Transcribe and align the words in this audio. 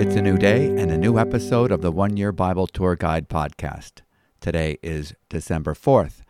It's 0.00 0.16
a 0.16 0.22
new 0.22 0.36
day 0.36 0.66
and 0.66 0.90
a 0.90 0.98
new 0.98 1.20
episode 1.20 1.70
of 1.70 1.82
the 1.82 1.92
One 1.92 2.16
Year 2.16 2.32
Bible 2.32 2.66
Tour 2.66 2.96
Guide 2.96 3.28
podcast. 3.28 4.00
Today 4.40 4.78
is 4.82 5.14
December 5.28 5.74
4th. 5.74 6.22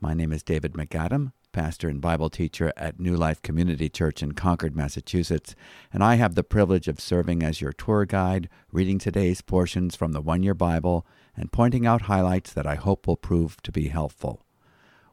My 0.00 0.12
name 0.12 0.32
is 0.32 0.42
David 0.42 0.72
MacAdam, 0.72 1.30
pastor 1.52 1.88
and 1.88 2.00
Bible 2.00 2.30
teacher 2.30 2.72
at 2.76 2.98
New 2.98 3.14
Life 3.14 3.40
Community 3.42 3.88
Church 3.88 4.24
in 4.24 4.32
Concord, 4.32 4.74
Massachusetts, 4.74 5.54
and 5.92 6.02
I 6.02 6.16
have 6.16 6.34
the 6.34 6.42
privilege 6.42 6.88
of 6.88 6.98
serving 6.98 7.44
as 7.44 7.60
your 7.60 7.72
tour 7.72 8.06
guide, 8.06 8.48
reading 8.72 8.98
today's 8.98 9.40
portions 9.40 9.94
from 9.94 10.10
the 10.10 10.20
One 10.20 10.42
Year 10.42 10.54
Bible 10.54 11.06
and 11.36 11.52
pointing 11.52 11.86
out 11.86 12.02
highlights 12.02 12.52
that 12.54 12.66
I 12.66 12.74
hope 12.74 13.06
will 13.06 13.16
prove 13.16 13.62
to 13.62 13.70
be 13.70 13.86
helpful. 13.86 14.44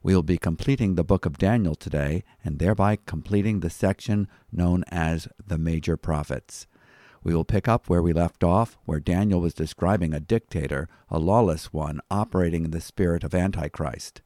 We 0.06 0.14
will 0.14 0.22
be 0.22 0.38
completing 0.38 0.94
the 0.94 1.04
book 1.04 1.26
of 1.26 1.40
Daniel 1.40 1.74
today 1.74 2.24
and 2.44 2.60
thereby 2.60 3.00
completing 3.08 3.62
the 3.62 3.72
section 3.72 4.28
known 4.52 4.84
as 4.90 5.28
the 5.44 5.58
Major 5.58 5.98
Prophets. 5.98 6.68
We 7.24 7.34
will 7.34 7.44
pick 7.44 7.68
up 7.68 7.90
where 7.90 8.04
we 8.04 8.14
left 8.14 8.44
off, 8.44 8.78
where 8.86 9.00
Daniel 9.00 9.42
was 9.42 9.56
describing 9.56 10.14
a 10.14 10.20
dictator, 10.20 10.88
a 11.10 11.18
lawless 11.18 11.74
one, 11.74 12.02
operating 12.12 12.66
in 12.66 12.70
the 12.70 12.82
spirit 12.82 13.24
of 13.24 13.34
Antichrist. 13.34 14.22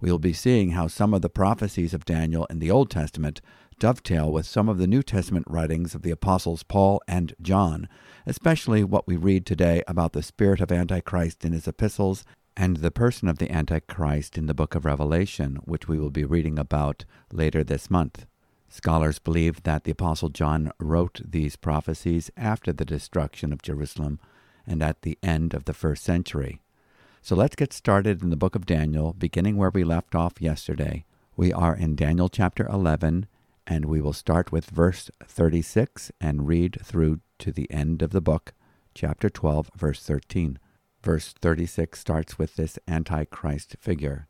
We 0.00 0.10
will 0.10 0.18
be 0.18 0.32
seeing 0.32 0.72
how 0.72 0.88
some 0.88 1.14
of 1.14 1.22
the 1.22 1.30
prophecies 1.30 1.94
of 1.94 2.04
Daniel 2.04 2.46
in 2.46 2.58
the 2.58 2.72
Old 2.72 2.90
Testament 2.90 3.40
dovetail 3.78 4.32
with 4.32 4.44
some 4.44 4.68
of 4.68 4.78
the 4.78 4.88
New 4.88 5.04
Testament 5.04 5.46
writings 5.48 5.94
of 5.94 6.02
the 6.02 6.10
apostles 6.10 6.64
Paul 6.64 7.00
and 7.06 7.32
John, 7.40 7.88
especially 8.26 8.82
what 8.82 9.06
we 9.06 9.16
read 9.16 9.46
today 9.46 9.84
about 9.86 10.14
the 10.14 10.22
spirit 10.24 10.60
of 10.60 10.72
Antichrist 10.72 11.44
in 11.44 11.52
his 11.52 11.68
epistles 11.68 12.24
and 12.56 12.78
the 12.78 12.90
person 12.90 13.28
of 13.28 13.38
the 13.38 13.50
Antichrist 13.50 14.36
in 14.36 14.46
the 14.46 14.54
book 14.54 14.74
of 14.74 14.84
Revelation, 14.84 15.56
which 15.64 15.88
we 15.88 15.98
will 15.98 16.10
be 16.10 16.24
reading 16.24 16.58
about 16.58 17.04
later 17.32 17.64
this 17.64 17.90
month. 17.90 18.26
Scholars 18.68 19.18
believe 19.18 19.62
that 19.64 19.84
the 19.84 19.90
Apostle 19.92 20.28
John 20.28 20.72
wrote 20.78 21.20
these 21.24 21.56
prophecies 21.56 22.30
after 22.36 22.72
the 22.72 22.84
destruction 22.84 23.52
of 23.52 23.62
Jerusalem 23.62 24.18
and 24.66 24.82
at 24.82 25.02
the 25.02 25.18
end 25.22 25.54
of 25.54 25.64
the 25.64 25.74
first 25.74 26.02
century. 26.04 26.60
So 27.20 27.36
let's 27.36 27.56
get 27.56 27.72
started 27.72 28.22
in 28.22 28.30
the 28.30 28.36
book 28.36 28.54
of 28.54 28.66
Daniel, 28.66 29.12
beginning 29.12 29.56
where 29.56 29.70
we 29.70 29.84
left 29.84 30.14
off 30.14 30.40
yesterday. 30.40 31.04
We 31.36 31.52
are 31.52 31.76
in 31.76 31.96
Daniel 31.96 32.28
chapter 32.28 32.66
11, 32.66 33.26
and 33.66 33.84
we 33.84 34.00
will 34.00 34.12
start 34.12 34.52
with 34.52 34.66
verse 34.66 35.10
36 35.24 36.10
and 36.20 36.48
read 36.48 36.78
through 36.82 37.20
to 37.38 37.52
the 37.52 37.70
end 37.70 38.02
of 38.02 38.10
the 38.10 38.20
book, 38.20 38.52
chapter 38.94 39.30
12, 39.30 39.70
verse 39.76 40.02
13. 40.02 40.58
Verse 41.02 41.32
36 41.32 41.98
starts 41.98 42.38
with 42.38 42.56
this 42.56 42.78
Antichrist 42.86 43.76
figure. 43.80 44.28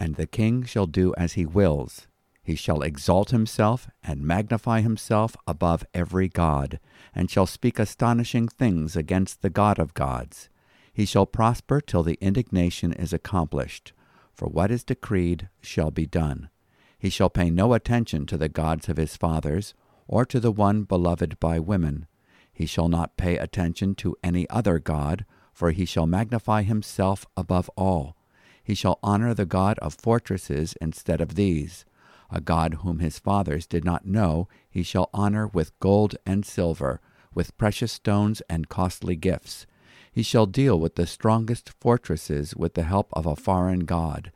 And 0.00 0.16
the 0.16 0.26
king 0.26 0.64
shall 0.64 0.86
do 0.86 1.14
as 1.16 1.34
he 1.34 1.46
wills 1.46 2.06
he 2.42 2.56
shall 2.56 2.82
exalt 2.82 3.30
himself 3.30 3.88
and 4.02 4.20
magnify 4.22 4.80
himself 4.80 5.36
above 5.46 5.86
every 5.94 6.28
god, 6.28 6.80
and 7.14 7.30
shall 7.30 7.46
speak 7.46 7.78
astonishing 7.78 8.48
things 8.48 8.96
against 8.96 9.42
the 9.42 9.50
God 9.50 9.78
of 9.78 9.94
gods. 9.94 10.48
He 10.92 11.04
shall 11.04 11.24
prosper 11.24 11.80
till 11.80 12.02
the 12.02 12.18
indignation 12.20 12.92
is 12.92 13.12
accomplished, 13.12 13.92
for 14.34 14.48
what 14.48 14.72
is 14.72 14.82
decreed 14.82 15.48
shall 15.60 15.92
be 15.92 16.04
done. 16.04 16.50
He 16.98 17.10
shall 17.10 17.30
pay 17.30 17.48
no 17.48 17.74
attention 17.74 18.26
to 18.26 18.36
the 18.36 18.48
gods 18.48 18.88
of 18.88 18.96
his 18.96 19.16
fathers, 19.16 19.74
or 20.08 20.26
to 20.26 20.40
the 20.40 20.52
one 20.52 20.82
beloved 20.82 21.38
by 21.38 21.60
women. 21.60 22.06
He 22.52 22.66
shall 22.66 22.88
not 22.88 23.16
pay 23.16 23.38
attention 23.38 23.94
to 23.96 24.16
any 24.22 24.50
other 24.50 24.80
god, 24.80 25.24
for 25.52 25.70
he 25.70 25.84
shall 25.84 26.06
magnify 26.06 26.62
himself 26.62 27.26
above 27.36 27.70
all. 27.76 28.16
He 28.64 28.74
shall 28.74 28.98
honor 29.02 29.34
the 29.34 29.44
God 29.44 29.78
of 29.80 29.94
fortresses 29.94 30.74
instead 30.80 31.20
of 31.20 31.34
these 31.34 31.84
a 32.32 32.40
God 32.40 32.74
whom 32.82 32.98
his 32.98 33.18
fathers 33.18 33.66
did 33.66 33.84
not 33.84 34.06
know, 34.06 34.48
he 34.70 34.82
shall 34.82 35.10
honor 35.12 35.46
with 35.46 35.78
gold 35.80 36.16
and 36.24 36.46
silver, 36.46 37.00
with 37.34 37.56
precious 37.58 37.92
stones 37.92 38.40
and 38.48 38.70
costly 38.70 39.14
gifts. 39.14 39.66
He 40.10 40.22
shall 40.22 40.46
deal 40.46 40.80
with 40.80 40.94
the 40.94 41.06
strongest 41.06 41.70
fortresses 41.78 42.56
with 42.56 42.74
the 42.74 42.82
help 42.84 43.10
of 43.12 43.26
a 43.26 43.36
foreign 43.36 43.80
God. 43.80 44.32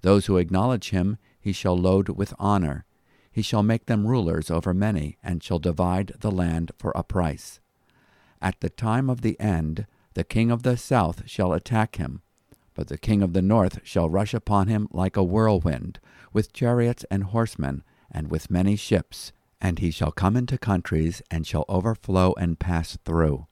Those 0.00 0.26
who 0.26 0.38
acknowledge 0.38 0.90
him 0.90 1.18
he 1.38 1.52
shall 1.52 1.76
load 1.76 2.08
with 2.08 2.34
honor. 2.38 2.86
He 3.30 3.42
shall 3.42 3.62
make 3.62 3.86
them 3.86 4.06
rulers 4.06 4.50
over 4.50 4.72
many, 4.72 5.18
and 5.22 5.42
shall 5.42 5.58
divide 5.58 6.12
the 6.20 6.30
land 6.30 6.72
for 6.78 6.92
a 6.94 7.02
price. 7.02 7.60
At 8.40 8.60
the 8.60 8.70
time 8.70 9.10
of 9.10 9.20
the 9.22 9.38
end, 9.40 9.86
the 10.14 10.24
king 10.24 10.50
of 10.50 10.62
the 10.62 10.76
south 10.76 11.28
shall 11.28 11.52
attack 11.52 11.96
him, 11.96 12.22
but 12.74 12.88
the 12.88 12.98
king 12.98 13.22
of 13.22 13.32
the 13.32 13.42
north 13.42 13.80
shall 13.84 14.08
rush 14.08 14.34
upon 14.34 14.68
him 14.68 14.88
like 14.90 15.16
a 15.16 15.22
whirlwind 15.22 16.00
with 16.32 16.52
chariots 16.52 17.04
and 17.10 17.24
horsemen, 17.24 17.82
and 18.10 18.30
with 18.30 18.50
many 18.50 18.76
ships. 18.76 19.32
And 19.60 19.78
he 19.78 19.90
shall 19.90 20.12
come 20.12 20.36
into 20.36 20.58
countries, 20.58 21.22
and 21.30 21.46
shall 21.46 21.64
overflow 21.68 22.34
and 22.36 22.58
pass 22.58 22.98
through. 23.04 23.46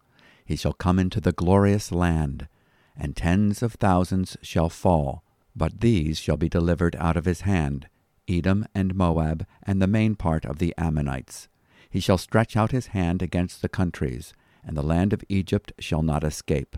He 0.44 0.56
shall 0.56 0.72
come 0.74 0.98
into 0.98 1.20
the 1.20 1.32
glorious 1.32 1.90
land, 1.90 2.48
and 2.96 3.16
tens 3.16 3.62
of 3.62 3.74
thousands 3.74 4.36
shall 4.42 4.68
fall, 4.68 5.24
but 5.56 5.80
these 5.80 6.18
shall 6.18 6.36
be 6.36 6.48
delivered 6.48 6.96
out 6.96 7.16
of 7.16 7.24
his 7.24 7.42
hand, 7.42 7.88
Edom 8.28 8.66
and 8.74 8.94
Moab, 8.94 9.46
and 9.62 9.80
the 9.80 9.86
main 9.86 10.14
part 10.14 10.44
of 10.44 10.58
the 10.58 10.74
Ammonites. 10.76 11.48
He 11.88 12.00
shall 12.00 12.18
stretch 12.18 12.56
out 12.56 12.72
his 12.72 12.88
hand 12.88 13.22
against 13.22 13.62
the 13.62 13.68
countries, 13.68 14.34
and 14.64 14.76
the 14.76 14.82
land 14.82 15.12
of 15.12 15.24
Egypt 15.28 15.72
shall 15.78 16.02
not 16.02 16.24
escape. 16.24 16.76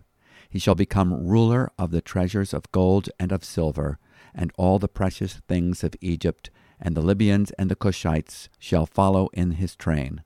He 0.49 0.59
shall 0.59 0.75
become 0.75 1.27
ruler 1.27 1.71
of 1.79 1.91
the 1.91 2.01
treasures 2.01 2.55
of 2.55 2.71
gold 2.73 3.09
and 3.19 3.33
of 3.33 3.45
silver, 3.45 3.99
and 4.35 4.53
all 4.57 4.79
the 4.79 4.89
precious 4.89 5.35
things 5.49 5.83
of 5.83 5.95
Egypt, 6.01 6.51
and 6.81 6.97
the 6.97 7.03
Libyans 7.03 7.51
and 7.53 7.71
the 7.71 7.77
Cushites 7.77 8.49
shall 8.59 8.87
follow 8.87 9.29
in 9.33 9.53
his 9.53 9.77
train. 9.77 10.23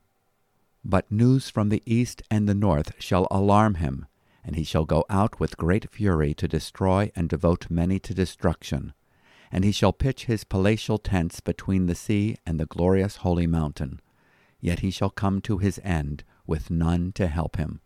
But 0.83 1.11
news 1.11 1.49
from 1.49 1.69
the 1.69 1.83
east 1.85 2.21
and 2.31 2.47
the 2.47 2.55
north 2.55 2.93
shall 2.99 3.27
alarm 3.29 3.75
him, 3.75 4.05
and 4.43 4.55
he 4.55 4.63
shall 4.63 4.85
go 4.85 5.05
out 5.09 5.39
with 5.39 5.57
great 5.57 5.89
fury 5.91 6.33
to 6.35 6.47
destroy 6.47 7.11
and 7.15 7.27
devote 7.27 7.69
many 7.69 7.99
to 7.99 8.13
destruction. 8.13 8.93
And 9.51 9.63
he 9.63 9.71
shall 9.71 9.93
pitch 9.93 10.25
his 10.25 10.43
palatial 10.43 10.97
tents 10.97 11.39
between 11.39 11.87
the 11.87 11.95
sea 11.95 12.37
and 12.45 12.59
the 12.59 12.65
glorious 12.65 13.17
holy 13.17 13.47
mountain. 13.47 13.99
Yet 14.61 14.79
he 14.79 14.91
shall 14.91 15.09
come 15.09 15.41
to 15.41 15.57
his 15.57 15.79
end 15.83 16.23
with 16.49 16.71
none 16.71 17.11
to 17.11 17.27
help 17.27 17.57
him. 17.57 17.79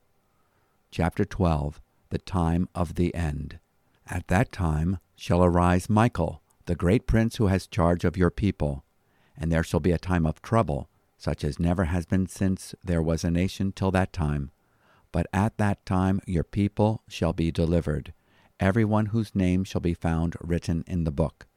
Chapter 0.89 1.25
12 1.25 1.81
The 2.09 2.17
Time 2.17 2.69
of 2.73 2.95
the 2.95 3.13
End. 3.13 3.59
At 4.07 4.27
that 4.29 4.53
time 4.53 4.99
shall 5.17 5.43
arise 5.43 5.89
Michael, 5.89 6.41
the 6.65 6.75
great 6.75 7.05
prince 7.05 7.35
who 7.35 7.47
has 7.47 7.67
charge 7.67 8.05
of 8.05 8.15
your 8.15 8.31
people. 8.31 8.85
And 9.37 9.51
there 9.51 9.63
shall 9.63 9.81
be 9.81 9.91
a 9.91 9.97
time 9.97 10.25
of 10.25 10.41
trouble, 10.41 10.87
such 11.17 11.43
as 11.43 11.59
never 11.59 11.85
has 11.85 12.05
been 12.05 12.25
since 12.25 12.73
there 12.83 13.01
was 13.01 13.25
a 13.25 13.31
nation 13.31 13.73
till 13.73 13.91
that 13.91 14.13
time. 14.13 14.49
But 15.11 15.27
at 15.33 15.57
that 15.57 15.85
time 15.85 16.21
your 16.25 16.45
people 16.45 17.03
shall 17.09 17.33
be 17.33 17.51
delivered, 17.51 18.13
every 18.61 18.85
one 18.85 19.07
whose 19.07 19.35
name 19.35 19.65
shall 19.65 19.81
be 19.81 19.93
found 19.93 20.37
written 20.39 20.85
in 20.87 21.03
the 21.03 21.11
book. 21.11 21.47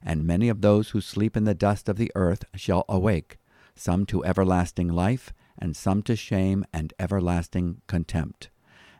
And 0.00 0.24
many 0.24 0.48
of 0.48 0.60
those 0.60 0.90
who 0.90 1.00
sleep 1.00 1.36
in 1.36 1.44
the 1.44 1.54
dust 1.54 1.88
of 1.88 1.96
the 1.96 2.12
earth 2.14 2.44
shall 2.54 2.84
awake, 2.88 3.38
some 3.74 4.06
to 4.06 4.24
everlasting 4.24 4.88
life, 4.88 5.32
and 5.62 5.76
some 5.76 6.02
to 6.02 6.16
shame 6.16 6.64
and 6.72 6.92
everlasting 6.98 7.80
contempt. 7.86 8.50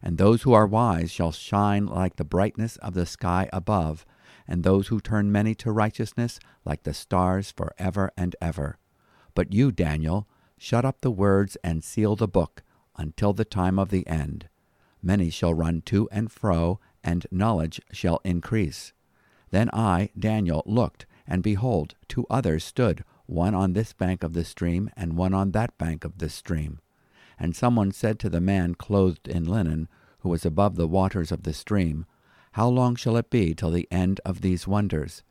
And 0.01 0.17
those 0.17 0.43
who 0.43 0.53
are 0.53 0.67
wise 0.67 1.11
shall 1.11 1.33
shine 1.33 1.87
like 1.87 2.15
the 2.15 2.25
brightness 2.25 2.77
of 2.77 2.95
the 2.95 3.05
sky 3.05 3.51
above, 3.53 4.07
and 4.47 4.63
those 4.63 4.87
who 4.87 5.01
turn 5.01 5.33
many 5.33 5.57
to 5.57 5.73
righteousness 5.73 6.39
like 6.65 6.85
the 6.85 6.95
stars 6.95 7.51
for 7.51 7.75
ever 7.79 8.13
and 8.17 8.37
ever. 8.41 8.79
But 9.35 9.53
you, 9.53 9.73
Daniel, 9.73 10.29
shut 10.57 10.85
up 10.85 11.01
the 11.01 11.11
words 11.11 11.57
and 11.65 11.83
seal 11.83 12.15
the 12.15 12.29
book 12.29 12.63
until 12.97 13.33
the 13.33 13.45
time 13.45 13.77
of 13.77 13.89
the 13.89 14.07
end. 14.07 14.49
Many 15.03 15.31
shall 15.31 15.55
run 15.55 15.83
to 15.87 16.09
and 16.13 16.31
fro, 16.31 16.79
and 17.03 17.27
knowledge 17.33 17.81
shall 17.91 18.21
increase. 18.25 18.93
Then 19.51 19.69
I, 19.73 20.11
Daniel, 20.17 20.63
looked, 20.65 21.07
and 21.27 21.43
behold, 21.43 21.97
two 22.07 22.25
others 22.31 22.63
stood, 22.63 23.03
one 23.33 23.55
on 23.55 23.73
this 23.73 23.93
bank 23.93 24.23
of 24.23 24.33
the 24.33 24.45
stream, 24.45 24.91
and 24.97 25.17
one 25.17 25.35
on 25.35 25.53
that 25.53 25.77
bank 25.79 26.05
of 26.05 26.19
the 26.19 26.29
stream. 26.29 26.81
And 27.39 27.57
someone 27.57 27.91
said 27.91 28.19
to 28.21 28.31
the 28.31 28.41
man 28.41 28.75
clothed 28.75 29.27
in 29.27 29.45
linen, 29.45 29.89
who 30.21 30.29
was 30.29 30.45
above 30.47 30.77
the 30.77 30.87
waters 30.87 31.33
of 31.33 31.43
the 31.43 31.53
stream, 31.53 32.07
How 32.53 32.69
long 32.69 32.95
shall 32.95 33.17
it 33.17 33.31
be 33.31 33.55
till 33.55 33.71
the 33.71 33.89
end 33.91 34.21
of 34.25 34.41
these 34.41 34.69
wonders? 34.69 35.23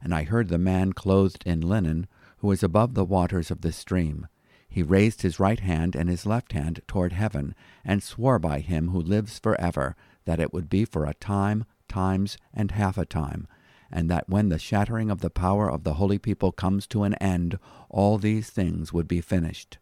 And 0.00 0.14
I 0.14 0.24
heard 0.24 0.48
the 0.48 0.58
man 0.58 0.92
clothed 0.92 1.42
in 1.46 1.60
linen, 1.60 2.06
who 2.38 2.48
was 2.48 2.62
above 2.62 2.94
the 2.94 3.04
waters 3.04 3.50
of 3.50 3.62
the 3.62 3.72
stream. 3.72 4.28
He 4.68 4.82
raised 4.82 5.22
his 5.22 5.40
right 5.40 5.60
hand 5.60 5.96
and 5.96 6.08
his 6.08 6.26
left 6.26 6.52
hand 6.52 6.82
toward 6.86 7.12
heaven, 7.12 7.54
and 7.84 8.02
swore 8.02 8.38
by 8.38 8.60
him 8.60 8.88
who 8.88 9.00
lives 9.00 9.38
for 9.38 9.60
ever, 9.60 9.96
that 10.26 10.40
it 10.40 10.52
would 10.52 10.68
be 10.68 10.84
for 10.84 11.06
a 11.06 11.14
time, 11.14 11.64
times, 11.88 12.36
and 12.52 12.72
half 12.72 12.98
a 12.98 13.06
time, 13.06 13.48
and 13.90 14.10
that 14.10 14.28
when 14.28 14.48
the 14.48 14.58
shattering 14.58 15.10
of 15.10 15.20
the 15.20 15.30
power 15.30 15.70
of 15.70 15.84
the 15.84 15.94
holy 15.94 16.18
people 16.18 16.52
comes 16.52 16.86
to 16.88 17.04
an 17.04 17.14
end, 17.14 17.58
all 17.88 18.18
these 18.18 18.50
things 18.50 18.92
would 18.92 19.08
be 19.08 19.20
finished. 19.20 19.78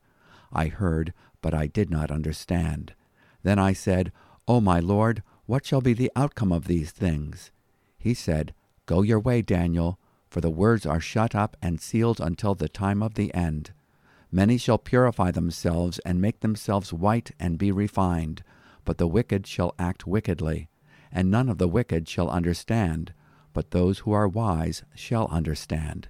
I 0.53 0.67
heard, 0.67 1.13
but 1.41 1.55
I 1.55 1.67
did 1.67 1.91
not 1.91 2.11
understand. 2.11 2.95
Then 3.43 3.59
I 3.59 3.73
said, 3.73 4.13
O 4.47 4.61
my 4.61 4.81
Lord, 4.81 5.23
what 5.47 5.67
shall 5.67 5.81
be 5.81 5.93
the 5.93 6.13
outcome 6.17 6.53
of 6.53 6.67
these 6.67 6.91
things? 6.91 7.51
He 7.99 8.15
said, 8.15 8.55
Go 8.87 9.03
your 9.03 9.21
way, 9.21 9.43
Daniel, 9.43 9.99
for 10.29 10.41
the 10.41 10.51
words 10.51 10.85
are 10.85 11.01
shut 11.01 11.35
up 11.35 11.57
and 11.63 11.81
sealed 11.81 12.21
until 12.21 12.55
the 12.55 12.69
time 12.69 13.03
of 13.03 13.15
the 13.15 13.33
end. 13.35 13.73
Many 14.31 14.59
shall 14.59 14.79
purify 14.79 15.31
themselves 15.31 16.01
and 16.01 16.21
make 16.21 16.41
themselves 16.41 16.93
white 16.93 17.31
and 17.39 17.57
be 17.57 17.71
refined, 17.71 18.43
but 18.85 18.99
the 18.99 19.07
wicked 19.07 19.47
shall 19.47 19.75
act 19.79 20.07
wickedly, 20.07 20.69
and 21.13 21.31
none 21.31 21.49
of 21.49 21.59
the 21.59 21.69
wicked 21.69 22.09
shall 22.09 22.29
understand, 22.29 23.15
but 23.55 23.71
those 23.71 24.01
who 24.01 24.13
are 24.13 24.29
wise 24.29 24.83
shall 24.95 25.27
understand. 25.29 26.09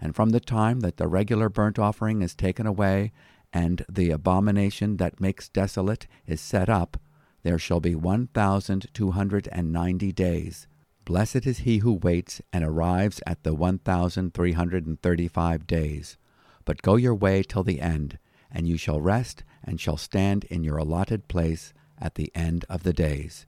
And 0.00 0.16
from 0.16 0.30
the 0.30 0.40
time 0.40 0.80
that 0.80 0.96
the 0.96 1.06
regular 1.06 1.48
burnt 1.48 1.78
offering 1.78 2.20
is 2.22 2.34
taken 2.34 2.66
away, 2.66 3.12
and 3.52 3.84
the 3.88 4.10
abomination 4.10 4.96
that 4.96 5.20
makes 5.20 5.48
desolate 5.48 6.08
is 6.26 6.40
set 6.40 6.68
up, 6.68 6.98
there 7.44 7.58
shall 7.58 7.78
be 7.80 7.94
one 7.94 8.26
thousand 8.26 8.88
two 8.92 9.12
hundred 9.12 9.48
and 9.52 9.72
ninety 9.72 10.10
days. 10.10 10.66
Blessed 11.04 11.46
is 11.46 11.58
he 11.58 11.78
who 11.78 11.92
waits 11.92 12.42
and 12.52 12.64
arrives 12.64 13.20
at 13.24 13.44
the 13.44 13.54
one 13.54 13.78
thousand 13.78 14.34
three 14.34 14.52
hundred 14.52 14.84
and 14.84 15.00
thirty 15.00 15.28
five 15.28 15.66
days. 15.66 16.18
But 16.64 16.82
go 16.82 16.96
your 16.96 17.14
way 17.14 17.44
till 17.44 17.62
the 17.62 17.80
end, 17.80 18.18
and 18.50 18.66
you 18.66 18.76
shall 18.76 19.00
rest 19.00 19.44
and 19.62 19.80
shall 19.80 19.96
stand 19.96 20.44
in 20.44 20.64
your 20.64 20.78
allotted 20.78 21.28
place 21.28 21.72
at 21.98 22.16
the 22.16 22.32
end 22.34 22.64
of 22.68 22.82
the 22.82 22.92
days. 22.92 23.46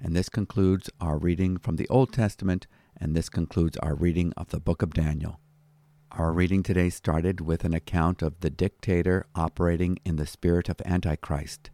And 0.00 0.14
this 0.14 0.28
concludes 0.28 0.90
our 1.00 1.18
reading 1.18 1.56
from 1.56 1.76
the 1.76 1.88
Old 1.88 2.12
Testament, 2.12 2.66
and 2.96 3.14
this 3.14 3.28
concludes 3.28 3.76
our 3.78 3.94
reading 3.94 4.32
of 4.36 4.50
the 4.50 4.60
book 4.60 4.82
of 4.82 4.94
Daniel. 4.94 5.40
Our 6.12 6.32
reading 6.32 6.62
today 6.62 6.90
started 6.90 7.40
with 7.40 7.64
an 7.64 7.74
account 7.74 8.22
of 8.22 8.38
the 8.40 8.50
dictator 8.50 9.26
operating 9.34 9.98
in 10.04 10.16
the 10.16 10.26
spirit 10.26 10.68
of 10.68 10.80
Antichrist. 10.84 11.70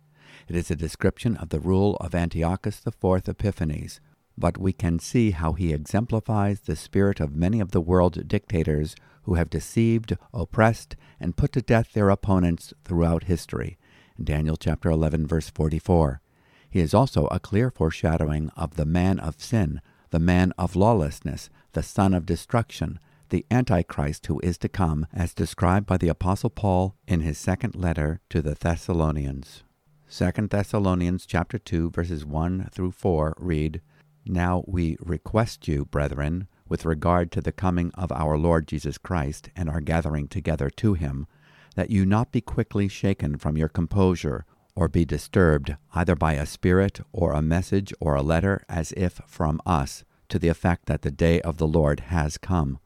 It 0.49 0.56
is 0.56 0.70
a 0.70 0.76
description 0.76 1.37
of 1.37 1.50
the 1.50 1.61
rule 1.61 1.96
of 1.96 2.14
Antiochus 2.14 2.81
IV 2.87 3.28
Epiphanes, 3.28 4.00
but 4.38 4.56
we 4.56 4.73
can 4.73 4.99
see 4.99 5.32
how 5.32 5.52
he 5.52 5.73
exemplifies 5.73 6.61
the 6.61 6.76
spirit 6.76 7.20
of 7.20 7.37
many 7.37 7.61
of 7.61 7.73
the 7.73 7.81
world 7.81 8.26
dictators 8.26 8.96
who 9.25 9.34
have 9.34 9.50
deceived, 9.50 10.16
oppressed, 10.32 10.96
and 11.20 11.37
put 11.37 11.52
to 11.52 11.61
death 11.61 11.93
their 11.93 12.08
opponents 12.08 12.73
throughout 12.84 13.25
history. 13.25 13.76
Daniel 14.23 14.56
chapter 14.56 14.90
11 14.90 15.26
verse 15.26 15.50
44. 15.50 16.23
He 16.70 16.81
is 16.81 16.94
also 16.94 17.26
a 17.26 17.40
clear 17.40 17.70
foreshadowing 17.70 18.50
of 18.56 18.76
the 18.76 18.87
man 18.87 19.19
of 19.19 19.40
sin, 19.40 19.81
the 20.11 20.20
man 20.20 20.52
of 20.56 20.76
lawlessness, 20.76 21.50
the 21.72 21.82
son 21.82 22.14
of 22.14 22.25
destruction, 22.25 23.00
the 23.31 23.44
Antichrist 23.50 24.26
who 24.26 24.40
is 24.40 24.56
to 24.58 24.69
come, 24.69 25.06
as 25.12 25.34
described 25.34 25.87
by 25.87 25.96
the 25.96 26.08
Apostle 26.08 26.50
Paul 26.50 26.96
in 27.06 27.20
his 27.20 27.38
second 27.38 27.75
letter 27.75 28.20
to 28.31 28.40
the 28.40 28.55
Thessalonians. 28.55 29.64
2 30.11 30.49
Thessalonians 30.49 31.26
chapter 31.26 31.58
2 31.58 31.90
verses 31.90 32.25
1 32.25 32.69
through 32.73 32.93
4 32.93 33.34
read, 33.38 33.81
Now 34.26 34.64
we 34.66 34.96
request 35.00 35.69
you, 35.69 35.84
brethren, 35.84 36.49
with 36.69 36.84
regard 36.84 37.32
to 37.32 37.40
the 37.40 37.52
coming 37.52 37.90
of 37.94 38.12
our 38.12 38.37
Lord 38.37 38.69
Jesus 38.69 38.99
Christ 38.99 39.50
and 39.56 39.69
our 39.69 39.81
gathering 39.81 40.28
together 40.28 40.70
to 40.70 40.94
him, 40.94 41.26
that 41.76 41.90
you 41.90 42.05
not 42.05 42.32
be 42.32 42.40
quickly 42.40 42.88
shaken 42.88 43.38
from 43.38 43.56
your 43.56 43.69
composure, 43.69 44.44
or 44.81 44.88
be 44.88 45.05
disturbed 45.05 45.77
either 45.94 46.17
by 46.17 46.32
a 46.32 46.47
spirit 46.47 47.00
or 47.12 47.32
a 47.32 47.43
message 47.43 47.93
or 48.00 48.15
a 48.17 48.23
letter 48.23 48.65
as 48.69 48.93
if 48.97 49.21
from 49.27 49.61
us, 49.67 50.03
to 50.29 50.38
the 50.38 50.49
effect 50.49 50.87
that 50.87 51.03
the 51.03 51.11
day 51.11 51.41
of 51.43 51.59
the 51.59 51.69
Lord 51.69 52.00
has 52.00 52.38
come 52.38 52.81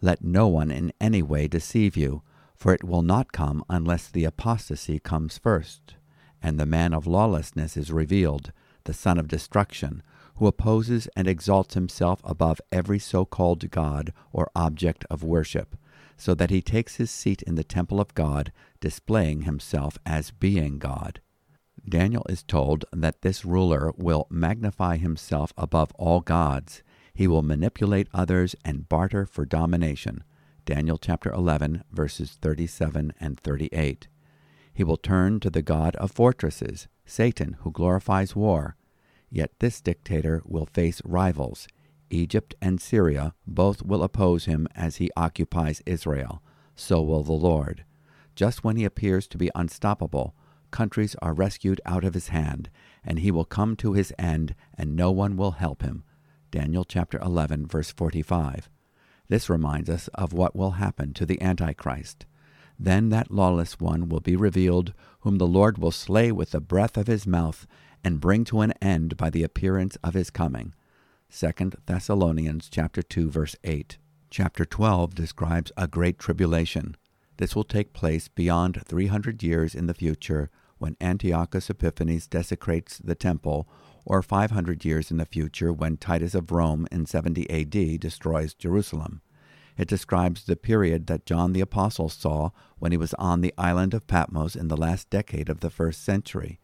let 0.00 0.22
no 0.22 0.46
one 0.46 0.70
in 0.70 0.92
any 1.00 1.22
way 1.22 1.48
deceive 1.48 1.96
you, 1.96 2.22
for 2.54 2.72
it 2.72 2.84
will 2.84 3.02
not 3.02 3.32
come 3.32 3.64
unless 3.68 4.08
the 4.08 4.24
apostasy 4.24 4.98
comes 4.98 5.38
first, 5.38 5.94
and 6.42 6.58
the 6.58 6.66
man 6.66 6.92
of 6.92 7.06
lawlessness 7.06 7.76
is 7.76 7.90
revealed, 7.90 8.52
the 8.84 8.92
son 8.92 9.18
of 9.18 9.28
destruction, 9.28 10.02
who 10.36 10.46
opposes 10.46 11.08
and 11.16 11.26
exalts 11.26 11.74
himself 11.74 12.20
above 12.24 12.60
every 12.70 12.98
so 12.98 13.24
called 13.24 13.70
God 13.70 14.12
or 14.32 14.50
object 14.54 15.04
of 15.10 15.22
worship, 15.22 15.76
so 16.16 16.34
that 16.34 16.50
he 16.50 16.62
takes 16.62 16.96
his 16.96 17.10
seat 17.10 17.42
in 17.42 17.54
the 17.54 17.64
temple 17.64 18.00
of 18.00 18.14
God, 18.14 18.52
displaying 18.80 19.42
himself 19.42 19.98
as 20.04 20.30
being 20.30 20.78
God. 20.78 21.20
Daniel 21.88 22.24
is 22.28 22.42
told 22.42 22.84
that 22.92 23.22
this 23.22 23.44
ruler 23.44 23.92
will 23.96 24.26
magnify 24.30 24.96
himself 24.96 25.52
above 25.56 25.92
all 25.92 26.20
gods 26.20 26.82
he 27.16 27.26
will 27.26 27.42
manipulate 27.42 28.08
others 28.12 28.54
and 28.62 28.90
barter 28.90 29.24
for 29.24 29.46
domination. 29.46 30.22
Daniel 30.66 30.98
chapter 30.98 31.32
11, 31.32 31.82
verses 31.90 32.36
37 32.42 33.14
and 33.18 33.40
38. 33.40 34.06
He 34.74 34.84
will 34.84 34.98
turn 34.98 35.40
to 35.40 35.48
the 35.48 35.62
God 35.62 35.96
of 35.96 36.10
fortresses, 36.10 36.88
Satan, 37.06 37.56
who 37.60 37.72
glorifies 37.72 38.36
war. 38.36 38.76
Yet 39.30 39.52
this 39.60 39.80
dictator 39.80 40.42
will 40.44 40.66
face 40.66 41.00
rivals. 41.06 41.66
Egypt 42.10 42.54
and 42.60 42.82
Syria 42.82 43.32
both 43.46 43.82
will 43.82 44.02
oppose 44.02 44.44
him 44.44 44.68
as 44.76 44.96
he 44.96 45.10
occupies 45.16 45.82
Israel. 45.86 46.42
So 46.74 47.00
will 47.00 47.22
the 47.22 47.32
Lord. 47.32 47.86
Just 48.34 48.62
when 48.62 48.76
he 48.76 48.84
appears 48.84 49.26
to 49.28 49.38
be 49.38 49.50
unstoppable, 49.54 50.34
countries 50.70 51.16
are 51.22 51.34
rescued 51.34 51.80
out 51.86 52.04
of 52.04 52.14
his 52.14 52.28
hand, 52.28 52.70
and 53.04 53.18
he 53.18 53.30
will 53.30 53.44
come 53.44 53.76
to 53.76 53.92
his 53.92 54.12
end, 54.18 54.54
and 54.76 54.96
no 54.96 55.10
one 55.10 55.36
will 55.36 55.52
help 55.52 55.82
him. 55.82 56.04
Daniel 56.50 56.84
chapter 56.84 57.18
11 57.18 57.66
verse 57.66 57.90
45. 57.90 58.68
This 59.28 59.50
reminds 59.50 59.90
us 59.90 60.08
of 60.14 60.32
what 60.32 60.54
will 60.54 60.72
happen 60.72 61.12
to 61.14 61.26
the 61.26 61.40
Antichrist. 61.42 62.26
Then 62.78 63.08
that 63.08 63.30
lawless 63.30 63.80
one 63.80 64.08
will 64.08 64.20
be 64.20 64.36
revealed, 64.36 64.92
whom 65.20 65.38
the 65.38 65.46
Lord 65.46 65.78
will 65.78 65.90
slay 65.90 66.30
with 66.30 66.50
the 66.50 66.60
breath 66.60 66.96
of 66.96 67.06
his 67.06 67.26
mouth, 67.26 67.66
and 68.04 68.20
bring 68.20 68.44
to 68.44 68.60
an 68.60 68.72
end 68.80 69.16
by 69.16 69.30
the 69.30 69.42
appearance 69.42 69.96
of 70.04 70.14
his 70.14 70.30
coming. 70.30 70.74
2 71.36 71.72
Thessalonians 71.86 72.68
chapter 72.70 73.02
2 73.02 73.30
verse 73.30 73.56
8. 73.64 73.98
Chapter 74.30 74.64
12 74.64 75.14
describes 75.14 75.72
a 75.76 75.88
great 75.88 76.18
tribulation. 76.18 76.96
This 77.38 77.54
will 77.54 77.64
take 77.64 77.92
place 77.92 78.28
beyond 78.28 78.82
300 78.86 79.42
years 79.42 79.74
in 79.74 79.86
the 79.86 79.94
future 79.94 80.50
when 80.78 80.96
Antiochus 81.00 81.70
Epiphanes 81.70 82.26
desecrates 82.26 82.98
the 82.98 83.14
temple 83.14 83.68
or 84.04 84.22
500 84.22 84.84
years 84.84 85.10
in 85.10 85.16
the 85.16 85.26
future 85.26 85.72
when 85.72 85.96
Titus 85.96 86.34
of 86.34 86.50
Rome 86.50 86.86
in 86.90 87.06
70 87.06 87.48
AD 87.50 88.00
destroys 88.00 88.54
Jerusalem. 88.54 89.20
It 89.76 89.88
describes 89.88 90.44
the 90.44 90.56
period 90.56 91.06
that 91.06 91.26
John 91.26 91.52
the 91.52 91.60
Apostle 91.60 92.08
saw 92.08 92.50
when 92.78 92.92
he 92.92 92.98
was 92.98 93.14
on 93.14 93.40
the 93.40 93.52
island 93.58 93.92
of 93.92 94.06
Patmos 94.06 94.56
in 94.56 94.68
the 94.68 94.76
last 94.76 95.10
decade 95.10 95.50
of 95.50 95.60
the 95.60 95.70
first 95.70 96.02
century. 96.02 96.60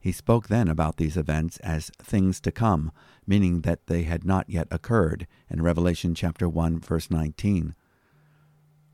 He 0.00 0.12
spoke 0.12 0.48
then 0.48 0.68
about 0.68 0.96
these 0.96 1.16
events 1.16 1.58
as 1.58 1.90
things 2.02 2.40
to 2.40 2.52
come, 2.52 2.90
meaning 3.26 3.60
that 3.62 3.86
they 3.86 4.04
had 4.04 4.24
not 4.24 4.48
yet 4.48 4.68
occurred, 4.70 5.26
in 5.50 5.62
Revelation 5.62 6.14
chapter 6.14 6.48
1 6.48 6.80
verse 6.80 7.10
19. 7.10 7.74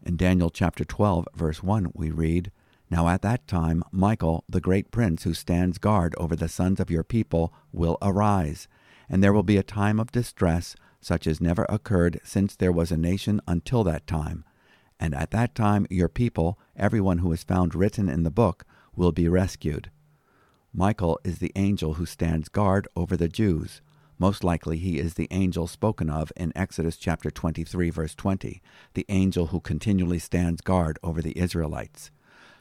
In 0.06 0.18
Daniel 0.18 0.50
chapter 0.50 0.84
12 0.84 1.28
verse 1.34 1.62
1 1.62 1.92
we 1.94 2.10
read, 2.10 2.52
now 2.90 3.08
at 3.08 3.22
that 3.22 3.48
time 3.48 3.82
Michael, 3.90 4.44
the 4.46 4.60
great 4.60 4.90
prince 4.90 5.22
who 5.22 5.32
stands 5.32 5.78
guard 5.78 6.14
over 6.18 6.36
the 6.36 6.46
sons 6.46 6.78
of 6.78 6.90
your 6.90 7.02
people, 7.02 7.54
will 7.72 7.96
arise, 8.02 8.68
and 9.08 9.24
there 9.24 9.32
will 9.32 9.42
be 9.42 9.56
a 9.56 9.62
time 9.62 9.98
of 9.98 10.12
distress 10.12 10.76
such 11.00 11.26
as 11.26 11.40
never 11.40 11.64
occurred 11.70 12.20
since 12.22 12.54
there 12.54 12.70
was 12.70 12.92
a 12.92 12.98
nation 12.98 13.40
until 13.48 13.82
that 13.84 14.06
time. 14.06 14.44
And 15.00 15.14
at 15.14 15.30
that 15.30 15.54
time 15.54 15.86
your 15.88 16.10
people, 16.10 16.58
everyone 16.76 17.18
who 17.18 17.32
is 17.32 17.42
found 17.42 17.74
written 17.74 18.10
in 18.10 18.24
the 18.24 18.30
book, 18.30 18.66
will 18.94 19.10
be 19.10 19.26
rescued. 19.26 19.90
Michael 20.70 21.18
is 21.24 21.38
the 21.38 21.52
angel 21.56 21.94
who 21.94 22.04
stands 22.04 22.50
guard 22.50 22.86
over 22.94 23.16
the 23.16 23.28
Jews. 23.28 23.80
Most 24.18 24.44
likely 24.44 24.78
he 24.78 24.98
is 24.98 25.14
the 25.14 25.28
angel 25.30 25.66
spoken 25.66 26.08
of 26.08 26.32
in 26.36 26.52
Exodus 26.54 26.96
chapter 26.96 27.30
23 27.30 27.90
verse 27.90 28.14
20, 28.14 28.62
the 28.94 29.06
angel 29.08 29.46
who 29.48 29.60
continually 29.60 30.20
stands 30.20 30.60
guard 30.60 30.98
over 31.02 31.20
the 31.20 31.36
Israelites. 31.38 32.10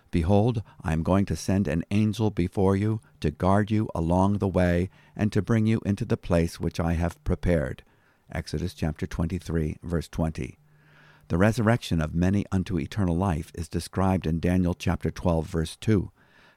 Behold, 0.10 0.62
I 0.84 0.94
am 0.94 1.04
going 1.04 1.26
to 1.26 1.36
send 1.36 1.68
an 1.68 1.84
angel 1.92 2.30
before 2.30 2.76
you 2.76 3.02
to 3.20 3.32
guard 3.32 3.72
you 3.72 3.90
along 3.96 4.38
the 4.38 4.48
way 4.48 4.90
and 5.16 5.32
to 5.32 5.42
bring 5.42 5.66
you 5.66 5.82
into 5.86 6.06
the 6.06 6.18
place 6.18 6.60
which 6.60 6.80
I 6.80 6.94
have 6.94 7.24
prepared. 7.24 7.84
Exodus 8.32 8.74
chapter 8.74 9.06
23, 9.06 9.78
verse 9.84 10.08
20. 10.08 10.58
The 11.30 11.38
resurrection 11.38 12.02
of 12.02 12.14
many 12.14 12.46
unto 12.52 12.78
eternal 12.80 13.16
life 13.16 13.52
is 13.56 13.68
described 13.68 14.28
in 14.28 14.40
Daniel 14.40 14.74
chapter 14.74 15.10
12, 15.10 15.48
verse 15.48 15.76
2. 15.78 16.12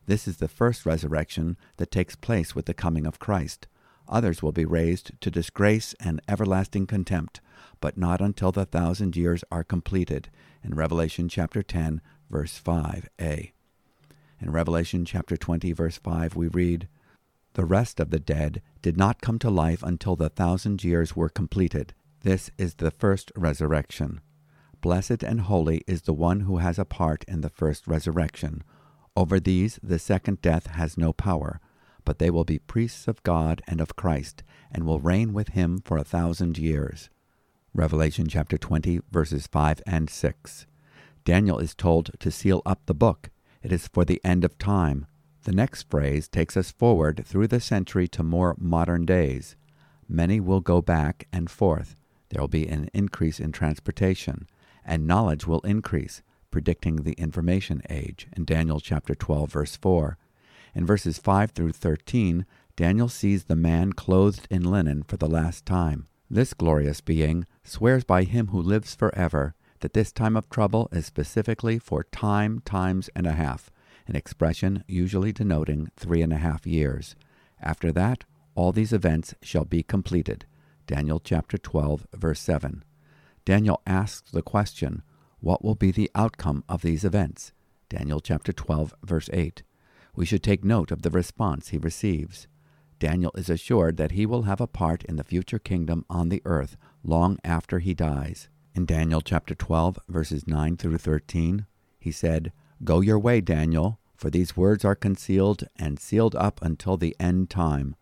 This 0.07 0.29
is 0.29 0.37
the 0.39 0.49
first 0.49 0.85
resurrection 0.85 1.57
that 1.77 1.91
takes 1.91 2.15
place 2.17 2.55
with 2.55 2.67
the 2.67 2.75
coming 2.75 3.07
of 3.07 3.19
Christ. 3.19 3.69
Others 4.09 4.43
will 4.43 4.53
be 4.53 4.65
raised 4.65 5.13
to 5.21 5.31
disgrace 5.31 5.95
and 6.01 6.21
everlasting 6.29 6.87
contempt, 6.87 7.41
but 7.81 7.99
not 7.99 8.21
until 8.21 8.53
the 8.53 8.65
thousand 8.65 9.17
years 9.17 9.43
are 9.51 9.65
completed. 9.65 10.29
In 10.63 10.75
Revelation 10.75 11.29
chapter 11.29 11.63
10, 11.63 12.01
verse 12.31 12.61
5a. 12.65 13.53
In 14.41 14.53
Revelation 14.53 15.05
chapter 15.05 15.37
20, 15.37 15.73
verse 15.73 15.99
5, 15.99 16.37
we 16.37 16.49
read, 16.49 16.89
The 17.55 17.65
rest 17.65 18.01
of 18.01 18.11
the 18.11 18.21
dead 18.21 18.63
did 18.83 18.97
not 18.97 19.23
come 19.23 19.39
to 19.41 19.51
life 19.51 19.83
until 19.83 20.15
the 20.15 20.29
thousand 20.29 20.85
years 20.85 21.17
were 21.17 21.29
completed. 21.29 21.95
This 22.23 22.51
is 22.59 22.75
the 22.75 22.91
first 22.91 23.33
resurrection. 23.35 24.21
Blessed 24.81 25.23
and 25.23 25.41
holy 25.41 25.83
is 25.87 26.03
the 26.03 26.13
one 26.13 26.41
who 26.41 26.59
has 26.59 26.79
a 26.79 26.85
part 26.85 27.25
in 27.27 27.41
the 27.41 27.49
first 27.49 27.87
resurrection. 27.87 28.63
Over 29.17 29.41
these 29.41 29.81
the 29.83 29.99
second 29.99 30.43
death 30.43 30.67
has 30.67 30.99
no 30.99 31.13
power, 31.13 31.61
but 32.07 32.19
they 32.19 32.31
will 32.31 32.45
be 32.45 32.59
priests 32.59 33.07
of 33.07 33.23
God 33.23 33.61
and 33.69 33.83
of 33.83 33.97
Christ, 33.97 34.43
and 34.73 34.87
will 34.87 35.01
reign 35.01 35.35
with 35.35 35.49
him 35.49 35.83
for 35.85 35.99
a 35.99 36.05
thousand 36.05 36.57
years. 36.57 37.11
Revelation 37.75 38.27
chapter 38.29 38.57
20, 38.57 39.01
verses 39.11 39.47
5 39.47 39.83
and 39.87 40.09
6. 40.09 40.67
Daniel 41.27 41.59
is 41.59 41.75
told 41.75 42.13
to 42.21 42.31
seal 42.31 42.63
up 42.65 42.81
the 42.87 42.95
book. 42.95 43.29
It 43.63 43.73
is 43.73 43.89
for 43.89 44.07
the 44.07 44.21
end 44.25 44.45
of 44.45 44.57
time. 44.57 45.07
The 45.43 45.53
next 45.53 45.91
phrase 45.91 46.29
takes 46.29 46.57
us 46.57 46.71
forward 46.71 47.25
through 47.27 47.49
the 47.49 47.61
century 47.61 48.09
to 48.09 48.23
more 48.23 48.55
modern 48.59 49.05
days. 49.05 49.57
Many 50.09 50.41
will 50.41 50.61
go 50.61 50.81
back 50.81 51.27
and 51.33 51.51
forth. 51.51 51.97
There 52.31 52.41
will 52.41 52.49
be 52.49 52.69
an 52.69 52.89
increase 52.95 53.41
in 53.41 53.53
transportation, 53.53 54.49
and 54.85 55.07
knowledge 55.07 55.47
will 55.47 55.61
increase, 55.61 56.23
predicting 56.51 57.03
the 57.03 57.13
information 57.15 57.83
age 57.91 58.29
in 58.37 58.45
Daniel 58.45 58.81
chapter 58.81 59.15
12, 59.15 59.51
verse 59.51 59.77
4. 59.77 60.17
In 60.77 60.85
verses 60.85 61.17
5 61.17 61.53
through 61.53 61.73
13, 61.73 62.45
Daniel 62.77 63.09
sees 63.09 63.45
the 63.45 63.57
man 63.57 63.95
clothed 63.95 64.47
in 64.51 64.63
linen 64.63 65.05
for 65.05 65.17
the 65.17 65.27
last 65.27 65.65
time. 65.65 66.07
This 66.29 66.53
glorious 66.53 67.01
being 67.01 67.47
swears 67.65 68.05
by 68.05 68.25
him 68.25 68.49
who 68.49 68.61
lives 68.61 68.95
forever 68.95 69.55
that 69.81 69.95
this 69.95 70.13
time 70.13 70.37
of 70.37 70.51
trouble 70.51 70.91
is 70.93 71.07
specifically 71.07 71.79
for 71.79 72.05
time 72.05 72.61
times 72.67 73.09
and 73.17 73.27
a 73.27 73.33
half, 73.33 73.71
an 74.07 74.17
expression 74.17 74.85
usually 74.87 75.33
denoting 75.33 75.89
three 75.97 76.21
and 76.21 76.31
a 76.31 76.37
half 76.37 76.67
years. 76.67 77.17
After 77.59 77.91
that, 77.93 78.25
all 78.55 78.71
these 78.71 78.93
events 78.93 79.35
shall 79.41 79.65
be 79.65 79.83
completed. 79.83 80.45
Daniel 80.87 81.21
chapter 81.21 81.57
12, 81.57 82.07
verse 82.13 82.41
7. 82.41 82.85
Daniel 83.47 83.81
asks 83.87 84.31
the 84.31 84.43
question, 84.43 85.03
What 85.41 85.65
will 85.65 85.75
be 85.75 85.91
the 85.91 86.11
outcome 86.15 86.65
of 86.69 86.83
these 86.83 87.03
events? 87.03 87.53
Daniel 87.89 88.21
chapter 88.21 88.53
12, 88.53 88.95
verse 89.03 89.31
8. 89.33 89.63
We 90.17 90.25
should 90.25 90.43
take 90.43 90.65
note 90.65 90.91
of 90.91 91.03
the 91.03 91.11
response 91.11 91.69
he 91.69 91.79
receives. 91.79 92.49
Daniel 92.99 93.33
is 93.35 93.51
assured 93.51 93.99
that 93.99 94.13
he 94.13 94.25
will 94.25 94.45
have 94.45 94.63
a 94.63 94.67
part 94.67 95.05
in 95.05 95.17
the 95.17 95.25
future 95.25 95.59
kingdom 95.59 96.07
on 96.09 96.31
the 96.31 96.41
earth 96.47 96.79
long 97.05 97.39
after 97.45 97.81
he 97.81 97.93
dies. 97.93 98.49
In 98.75 98.87
Daniel 98.87 99.21
chapter 99.21 99.55
12, 99.55 99.99
verses 100.09 100.47
9 100.47 100.79
through 100.79 100.97
13, 100.97 101.67
he 101.99 102.11
said, 102.11 102.51
Go 102.83 103.03
your 103.03 103.19
way, 103.19 103.43
Daniel, 103.43 103.99
for 104.17 104.31
these 104.31 104.57
words 104.57 104.87
are 104.87 104.95
concealed 104.95 105.65
and 105.77 106.01
sealed 106.01 106.35
up 106.35 106.61
until 106.63 106.97
the 106.97 107.15
end 107.21 107.51
time. 107.51 107.95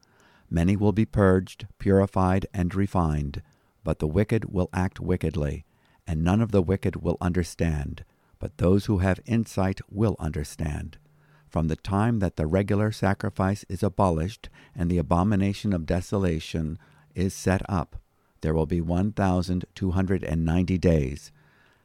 Many 0.49 0.77
will 0.77 0.93
be 0.93 1.05
purged, 1.05 1.67
purified, 1.81 2.47
and 2.55 2.73
refined, 2.77 3.43
but 3.83 3.99
the 3.99 4.07
wicked 4.07 4.45
will 4.45 4.71
act 4.73 5.01
wickedly, 5.01 5.65
and 6.07 6.23
none 6.23 6.41
of 6.41 6.53
the 6.53 6.63
wicked 6.63 6.95
will 6.95 7.19
understand, 7.21 8.05
but 8.39 8.59
those 8.59 8.87
who 8.87 8.99
have 8.99 9.19
insight 9.27 9.81
will 9.91 10.15
understand 10.21 10.99
from 11.55 11.69
the 11.69 11.77
time 11.77 12.19
that 12.19 12.35
the 12.35 12.49
regular 12.49 12.91
sacrifice 12.91 13.65
is 13.69 13.85
abolished 13.85 14.49
and 14.75 14.91
the 14.91 14.99
abomination 14.99 15.73
of 15.73 15.87
desolation 15.87 16.77
is 17.15 17.33
set 17.33 17.63
up, 17.69 17.95
there 18.41 18.53
will 18.53 18.67
be 18.67 18.81
1,290 18.81 20.79
days. 20.79 21.31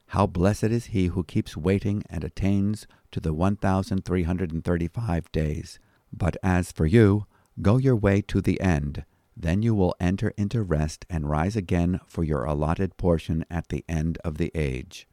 How 0.07 0.25
blessed 0.25 0.63
is 0.63 0.87
he 0.87 1.05
who 1.05 1.23
keeps 1.23 1.55
waiting 1.55 2.01
and 2.09 2.23
attains 2.23 2.87
to 3.11 3.19
the 3.19 3.31
1,335 3.31 5.31
days. 5.31 5.79
But 6.11 6.35
as 6.41 6.71
for 6.71 6.87
you, 6.87 7.27
go 7.61 7.77
your 7.77 7.95
way 7.95 8.23
to 8.23 8.41
the 8.41 8.59
end. 8.59 9.05
Then 9.37 9.61
you 9.61 9.75
will 9.75 9.93
enter 9.99 10.33
into 10.35 10.63
rest 10.63 11.05
and 11.11 11.29
rise 11.29 11.55
again 11.55 11.99
for 12.07 12.23
your 12.23 12.43
allotted 12.43 12.97
portion 12.97 13.45
at 13.51 13.69
the 13.69 13.85
end 13.87 14.17
of 14.23 14.39
the 14.39 14.51
age. 14.55 15.07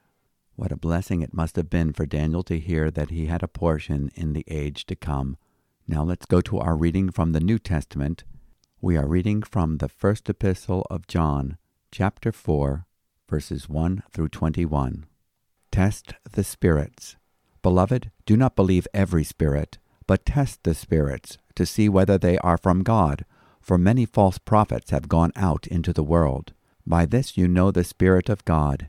What 0.56 0.72
a 0.72 0.76
blessing 0.76 1.20
it 1.20 1.34
must 1.34 1.56
have 1.56 1.68
been 1.68 1.92
for 1.92 2.06
Daniel 2.06 2.42
to 2.44 2.58
hear 2.58 2.90
that 2.90 3.10
he 3.10 3.26
had 3.26 3.42
a 3.42 3.48
portion 3.48 4.10
in 4.14 4.32
the 4.32 4.44
age 4.48 4.86
to 4.86 4.96
come. 4.96 5.36
Now 5.86 6.02
let's 6.02 6.24
go 6.24 6.40
to 6.40 6.58
our 6.58 6.74
reading 6.74 7.10
from 7.10 7.32
the 7.32 7.40
New 7.40 7.58
Testament. 7.58 8.24
We 8.80 8.96
are 8.96 9.06
reading 9.06 9.42
from 9.42 9.76
the 9.76 9.88
first 9.90 10.30
epistle 10.30 10.86
of 10.88 11.06
John, 11.06 11.58
chapter 11.92 12.32
4, 12.32 12.86
verses 13.28 13.68
1 13.68 14.02
through 14.10 14.30
21. 14.30 15.04
Test 15.70 16.14
the 16.32 16.42
spirits. 16.42 17.16
Beloved, 17.60 18.10
do 18.24 18.34
not 18.34 18.56
believe 18.56 18.88
every 18.94 19.24
spirit, 19.24 19.76
but 20.06 20.24
test 20.24 20.62
the 20.62 20.74
spirits 20.74 21.36
to 21.54 21.66
see 21.66 21.90
whether 21.90 22.16
they 22.16 22.38
are 22.38 22.56
from 22.56 22.82
God, 22.82 23.26
for 23.60 23.76
many 23.76 24.06
false 24.06 24.38
prophets 24.38 24.90
have 24.90 25.06
gone 25.06 25.32
out 25.36 25.66
into 25.66 25.92
the 25.92 26.02
world. 26.02 26.54
By 26.86 27.04
this 27.04 27.36
you 27.36 27.46
know 27.46 27.70
the 27.70 27.84
Spirit 27.84 28.30
of 28.30 28.44
God. 28.46 28.88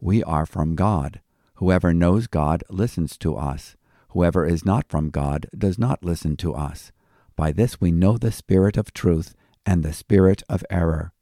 We 0.00 0.22
are 0.22 0.46
from 0.46 0.74
God. 0.74 1.20
Whoever 1.54 1.92
knows 1.92 2.28
God 2.28 2.62
listens 2.70 3.16
to 3.18 3.36
us. 3.36 3.74
Whoever 4.10 4.46
is 4.46 4.64
not 4.64 4.88
from 4.88 5.10
God 5.10 5.48
does 5.56 5.78
not 5.78 6.04
listen 6.04 6.36
to 6.36 6.54
us. 6.54 6.92
By 7.34 7.52
this 7.52 7.80
we 7.80 7.90
know 7.90 8.16
the 8.16 8.32
spirit 8.32 8.76
of 8.76 8.92
truth 8.92 9.34
and 9.66 9.82
the 9.82 9.92
spirit 9.92 10.42
of 10.48 10.64
error. 10.70 11.12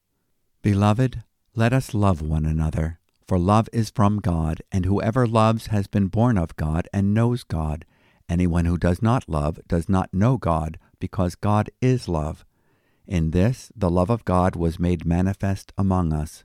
Beloved, 0.62 1.22
let 1.54 1.72
us 1.72 1.94
love 1.94 2.20
one 2.20 2.44
another, 2.44 2.98
for 3.26 3.38
love 3.38 3.68
is 3.72 3.90
from 3.90 4.18
God, 4.20 4.60
and 4.70 4.84
whoever 4.84 5.26
loves 5.26 5.68
has 5.68 5.86
been 5.86 6.08
born 6.08 6.36
of 6.36 6.56
God 6.56 6.86
and 6.92 7.14
knows 7.14 7.44
God. 7.44 7.86
Anyone 8.28 8.66
who 8.66 8.76
does 8.76 9.00
not 9.00 9.28
love 9.28 9.58
does 9.66 9.88
not 9.88 10.12
know 10.12 10.36
God, 10.36 10.78
because 11.00 11.34
God 11.34 11.70
is 11.80 12.08
love. 12.08 12.44
In 13.06 13.30
this 13.30 13.72
the 13.74 13.90
love 13.90 14.10
of 14.10 14.24
God 14.24 14.54
was 14.54 14.78
made 14.78 15.06
manifest 15.06 15.72
among 15.78 16.12
us 16.12 16.44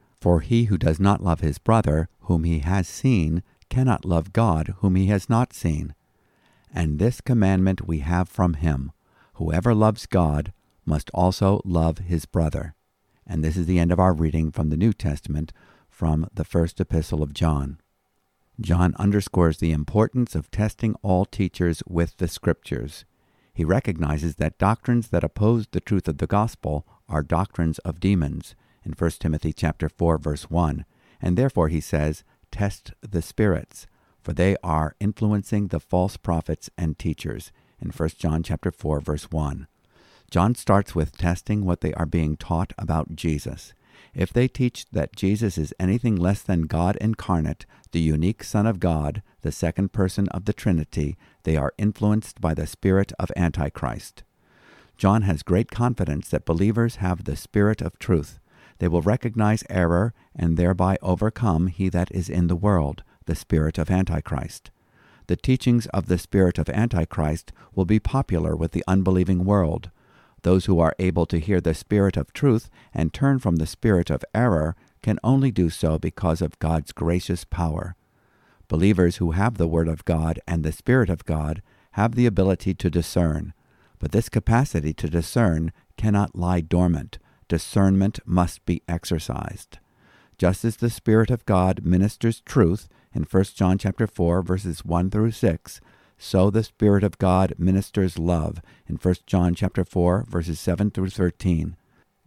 For 0.21 0.41
he 0.41 0.65
who 0.65 0.77
does 0.77 0.99
not 0.99 1.23
love 1.23 1.39
his 1.39 1.57
brother, 1.57 2.07
whom 2.21 2.43
he 2.43 2.59
has 2.59 2.87
seen, 2.87 3.41
cannot 3.69 4.05
love 4.05 4.31
God, 4.31 4.75
whom 4.77 4.93
he 4.93 5.07
has 5.07 5.27
not 5.27 5.51
seen. 5.51 5.95
And 6.71 6.99
this 6.99 7.21
commandment 7.21 7.87
we 7.87 7.99
have 7.99 8.29
from 8.29 8.53
him 8.53 8.91
Whoever 9.35 9.73
loves 9.73 10.05
God 10.05 10.53
must 10.85 11.09
also 11.15 11.61
love 11.65 11.97
his 11.97 12.27
brother. 12.27 12.75
And 13.25 13.43
this 13.43 13.57
is 13.57 13.65
the 13.65 13.79
end 13.79 13.91
of 13.91 13.99
our 13.99 14.13
reading 14.13 14.51
from 14.51 14.69
the 14.69 14.77
New 14.77 14.93
Testament 14.93 15.51
from 15.89 16.27
the 16.31 16.45
first 16.45 16.79
epistle 16.79 17.23
of 17.23 17.33
John. 17.33 17.79
John 18.59 18.93
underscores 18.99 19.57
the 19.57 19.71
importance 19.71 20.35
of 20.35 20.51
testing 20.51 20.93
all 21.01 21.25
teachers 21.25 21.81
with 21.87 22.17
the 22.17 22.27
Scriptures. 22.27 23.05
He 23.55 23.65
recognizes 23.65 24.35
that 24.35 24.59
doctrines 24.59 25.07
that 25.07 25.23
oppose 25.23 25.65
the 25.71 25.81
truth 25.81 26.07
of 26.07 26.19
the 26.19 26.27
gospel 26.27 26.85
are 27.09 27.23
doctrines 27.23 27.79
of 27.79 27.99
demons 27.99 28.53
in 28.83 28.93
1 28.93 29.11
Timothy 29.19 29.53
chapter 29.53 29.89
4 29.89 30.17
verse 30.17 30.49
1, 30.49 30.85
and 31.21 31.37
therefore 31.37 31.69
he 31.69 31.81
says, 31.81 32.23
"Test 32.51 32.93
the 33.01 33.21
spirits, 33.21 33.87
for 34.21 34.33
they 34.33 34.55
are 34.63 34.95
influencing 34.99 35.67
the 35.67 35.79
false 35.79 36.17
prophets 36.17 36.69
and 36.77 36.97
teachers." 36.97 37.51
in 37.81 37.89
1 37.89 38.09
John 38.19 38.43
chapter 38.43 38.71
4 38.71 39.01
verse 39.01 39.31
1. 39.31 39.67
John 40.29 40.55
starts 40.55 40.95
with 40.95 41.17
testing 41.17 41.65
what 41.65 41.81
they 41.81 41.93
are 41.95 42.05
being 42.05 42.37
taught 42.37 42.73
about 42.77 43.15
Jesus. 43.15 43.73
If 44.13 44.31
they 44.31 44.47
teach 44.47 44.85
that 44.91 45.15
Jesus 45.15 45.57
is 45.57 45.73
anything 45.79 46.15
less 46.15 46.41
than 46.41 46.63
God 46.63 46.95
incarnate, 46.97 47.65
the 47.91 47.99
unique 47.99 48.43
Son 48.43 48.65
of 48.65 48.79
God, 48.79 49.21
the 49.41 49.51
second 49.51 49.91
person 49.91 50.27
of 50.29 50.45
the 50.45 50.53
Trinity, 50.53 51.17
they 51.43 51.57
are 51.57 51.73
influenced 51.77 52.39
by 52.39 52.53
the 52.53 52.67
spirit 52.67 53.11
of 53.19 53.31
Antichrist. 53.35 54.23
John 54.97 55.23
has 55.23 55.43
great 55.43 55.71
confidence 55.71 56.29
that 56.29 56.45
believers 56.45 56.97
have 56.97 57.23
the 57.23 57.35
spirit 57.35 57.81
of 57.81 57.97
truth. 57.99 58.39
They 58.81 58.87
will 58.87 59.03
recognize 59.03 59.63
error 59.69 60.11
and 60.35 60.57
thereby 60.57 60.97
overcome 61.03 61.67
he 61.67 61.87
that 61.89 62.09
is 62.09 62.31
in 62.31 62.47
the 62.47 62.55
world, 62.55 63.03
the 63.27 63.35
spirit 63.35 63.77
of 63.77 63.91
Antichrist. 63.91 64.71
The 65.27 65.35
teachings 65.35 65.85
of 65.93 66.07
the 66.07 66.17
spirit 66.17 66.57
of 66.57 66.67
Antichrist 66.67 67.51
will 67.75 67.85
be 67.85 67.99
popular 67.99 68.55
with 68.55 68.71
the 68.71 68.83
unbelieving 68.87 69.45
world. 69.45 69.91
Those 70.41 70.65
who 70.65 70.79
are 70.79 70.95
able 70.97 71.27
to 71.27 71.37
hear 71.37 71.61
the 71.61 71.75
Spirit 71.75 72.17
of 72.17 72.33
truth 72.33 72.71
and 72.91 73.13
turn 73.13 73.37
from 73.37 73.57
the 73.57 73.67
spirit 73.67 74.09
of 74.09 74.25
error 74.33 74.75
can 75.03 75.19
only 75.23 75.51
do 75.51 75.69
so 75.69 75.99
because 75.99 76.41
of 76.41 76.57
God's 76.57 76.91
gracious 76.91 77.45
power. 77.45 77.95
Believers 78.67 79.17
who 79.17 79.29
have 79.29 79.59
the 79.59 79.67
Word 79.67 79.89
of 79.89 80.05
God 80.05 80.39
and 80.47 80.63
the 80.63 80.71
Spirit 80.71 81.11
of 81.11 81.25
God 81.25 81.61
have 81.91 82.15
the 82.15 82.25
ability 82.25 82.73
to 82.73 82.89
discern, 82.89 83.53
but 83.99 84.11
this 84.11 84.27
capacity 84.27 84.91
to 84.95 85.07
discern 85.07 85.71
cannot 85.97 86.35
lie 86.35 86.61
dormant. 86.61 87.19
Discernment 87.51 88.21
must 88.25 88.65
be 88.65 88.81
exercised. 88.87 89.79
Just 90.37 90.63
as 90.63 90.77
the 90.77 90.89
Spirit 90.89 91.29
of 91.29 91.45
God 91.45 91.85
ministers 91.85 92.39
truth 92.39 92.87
in 93.13 93.23
1 93.23 93.43
John 93.55 93.77
chapter 93.77 94.07
4 94.07 94.41
verses 94.41 94.85
1 94.85 95.09
through 95.09 95.31
6, 95.31 95.81
so 96.17 96.49
the 96.49 96.63
Spirit 96.63 97.03
of 97.03 97.17
God 97.17 97.53
ministers 97.57 98.17
love 98.17 98.61
in 98.87 98.95
1 98.95 99.15
John 99.27 99.53
chapter 99.53 99.83
4 99.83 100.27
verses 100.29 100.61
7 100.61 100.91
through 100.91 101.09
13. 101.09 101.75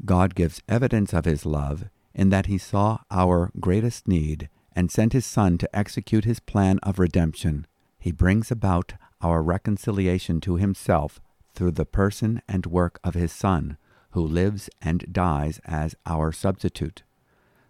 God 0.04 0.34
gives 0.34 0.60
evidence 0.68 1.14
of 1.14 1.24
his 1.24 1.46
love 1.46 1.86
in 2.14 2.28
that 2.28 2.44
he 2.44 2.58
saw 2.58 2.98
our 3.10 3.50
greatest 3.58 4.06
need 4.06 4.50
and 4.76 4.90
sent 4.90 5.14
his 5.14 5.24
Son 5.24 5.56
to 5.56 5.74
execute 5.74 6.26
his 6.26 6.38
plan 6.38 6.78
of 6.82 6.98
redemption. 6.98 7.66
He 7.98 8.12
brings 8.12 8.50
about 8.50 8.92
our 9.22 9.42
reconciliation 9.42 10.42
to 10.42 10.56
himself 10.56 11.18
through 11.54 11.70
the 11.70 11.86
person 11.86 12.42
and 12.46 12.66
work 12.66 13.00
of 13.02 13.14
his 13.14 13.32
Son, 13.32 13.78
who 14.14 14.26
lives 14.26 14.68
and 14.82 15.12
dies 15.12 15.60
as 15.64 15.94
our 16.06 16.32
substitute. 16.32 17.02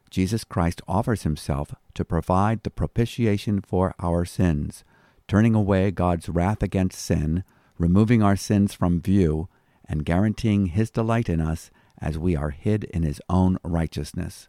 Jesus 0.08 0.44
Christ 0.44 0.80
offers 0.88 1.24
himself 1.24 1.74
to 1.92 2.04
provide 2.04 2.62
the 2.62 2.70
propitiation 2.70 3.60
for 3.60 3.94
our 3.98 4.24
sins 4.24 4.84
turning 5.28 5.54
away 5.54 5.90
God's 5.90 6.28
wrath 6.28 6.62
against 6.62 6.98
sin, 6.98 7.44
removing 7.78 8.22
our 8.22 8.36
sins 8.36 8.74
from 8.74 9.00
view, 9.00 9.48
and 9.86 10.04
guaranteeing 10.04 10.66
His 10.66 10.90
delight 10.90 11.28
in 11.28 11.40
us 11.40 11.70
as 12.00 12.18
we 12.18 12.36
are 12.36 12.50
hid 12.50 12.84
in 12.84 13.02
His 13.02 13.20
own 13.28 13.58
righteousness. 13.62 14.48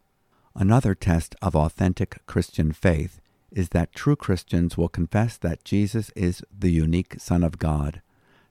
Another 0.54 0.96
test 0.96 1.36
of 1.42 1.56
authentic 1.56 2.26
Christian 2.26 2.72
faith 2.72 3.20
is 3.52 3.70
that 3.70 3.94
true 3.94 4.16
Christians 4.16 4.78
will 4.78 4.90
confess 4.90 5.38
that 5.38 5.64
Jesus 5.64 6.12
is 6.16 6.44
the 6.58 6.72
unique 6.72 7.20
Son 7.20 7.44
of 7.44 7.60
God. 7.60 8.02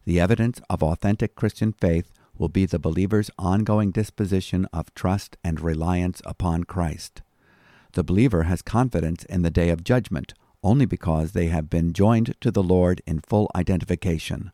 The 0.04 0.20
evidence 0.20 0.60
of 0.68 0.82
authentic 0.82 1.34
Christian 1.34 1.72
faith 1.72 2.12
will 2.38 2.48
be 2.48 2.66
the 2.66 2.78
believer's 2.78 3.30
ongoing 3.38 3.90
disposition 3.90 4.66
of 4.72 4.94
trust 4.94 5.36
and 5.44 5.60
reliance 5.60 6.20
upon 6.24 6.64
Christ. 6.64 7.22
The 7.92 8.04
believer 8.04 8.44
has 8.44 8.62
confidence 8.62 9.24
in 9.24 9.42
the 9.42 9.50
day 9.50 9.70
of 9.70 9.84
judgment, 9.84 10.34
only 10.62 10.86
because 10.86 11.32
they 11.32 11.46
have 11.46 11.70
been 11.70 11.92
joined 11.92 12.34
to 12.40 12.50
the 12.50 12.62
Lord 12.62 13.02
in 13.06 13.20
full 13.20 13.50
identification. 13.54 14.50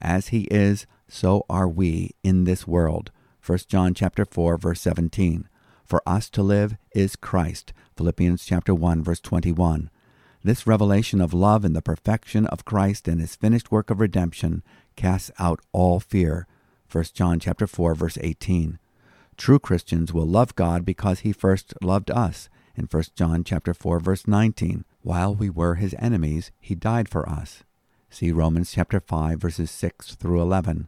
As 0.00 0.28
he 0.28 0.42
is, 0.50 0.86
so 1.08 1.44
are 1.48 1.68
we 1.68 2.10
in 2.22 2.44
this 2.44 2.66
world. 2.66 3.10
1 3.44 3.58
John 3.68 3.94
chapter 3.94 4.24
4 4.24 4.56
verse 4.56 4.80
17. 4.80 5.48
For 5.84 6.02
us 6.06 6.30
to 6.30 6.42
live 6.42 6.76
is 6.94 7.16
Christ. 7.16 7.72
Philippians 7.96 8.44
chapter 8.44 8.74
1 8.74 9.02
verse 9.02 9.20
21. 9.20 9.90
This 10.42 10.66
revelation 10.66 11.20
of 11.20 11.32
love 11.32 11.64
in 11.64 11.72
the 11.72 11.82
perfection 11.82 12.46
of 12.46 12.64
Christ 12.64 13.08
and 13.08 13.20
his 13.20 13.34
finished 13.34 13.70
work 13.70 13.90
of 13.90 14.00
redemption 14.00 14.62
casts 14.94 15.30
out 15.38 15.60
all 15.72 16.00
fear. 16.00 16.46
1 16.94 17.04
John 17.12 17.40
chapter 17.40 17.66
4 17.66 17.96
verse 17.96 18.18
18. 18.20 18.78
True 19.36 19.58
Christians 19.58 20.12
will 20.12 20.28
love 20.28 20.54
God 20.54 20.84
because 20.84 21.20
he 21.20 21.32
first 21.32 21.74
loved 21.82 22.08
us 22.08 22.48
in 22.76 22.84
1 22.88 23.02
John 23.16 23.42
chapter 23.42 23.74
4 23.74 23.98
verse 23.98 24.28
19. 24.28 24.84
While 25.02 25.34
we 25.34 25.50
were 25.50 25.74
his 25.74 25.96
enemies, 25.98 26.52
he 26.60 26.76
died 26.76 27.08
for 27.08 27.28
us. 27.28 27.64
See 28.10 28.30
Romans 28.30 28.70
chapter 28.70 29.00
5 29.00 29.40
verses 29.40 29.72
6 29.72 30.14
through 30.14 30.40
11. 30.40 30.86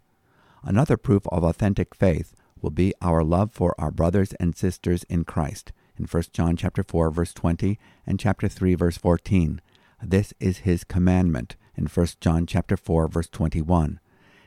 Another 0.62 0.96
proof 0.96 1.26
of 1.32 1.42
authentic 1.42 1.92
faith 1.92 2.36
will 2.62 2.70
be 2.70 2.94
our 3.02 3.24
love 3.24 3.50
for 3.52 3.74
our 3.76 3.90
brothers 3.90 4.32
and 4.34 4.56
sisters 4.56 5.02
in 5.08 5.24
Christ 5.24 5.72
in 5.98 6.04
1 6.04 6.22
John 6.32 6.54
chapter 6.56 6.84
4 6.84 7.10
verse 7.10 7.34
20 7.34 7.80
and 8.06 8.20
chapter 8.20 8.46
3 8.46 8.76
verse 8.76 8.96
14. 8.96 9.60
This 10.00 10.32
is 10.38 10.58
his 10.58 10.84
commandment 10.84 11.56
in 11.74 11.86
1 11.86 12.06
John 12.20 12.46
chapter 12.46 12.76
4 12.76 13.08
verse 13.08 13.28
21. 13.28 13.98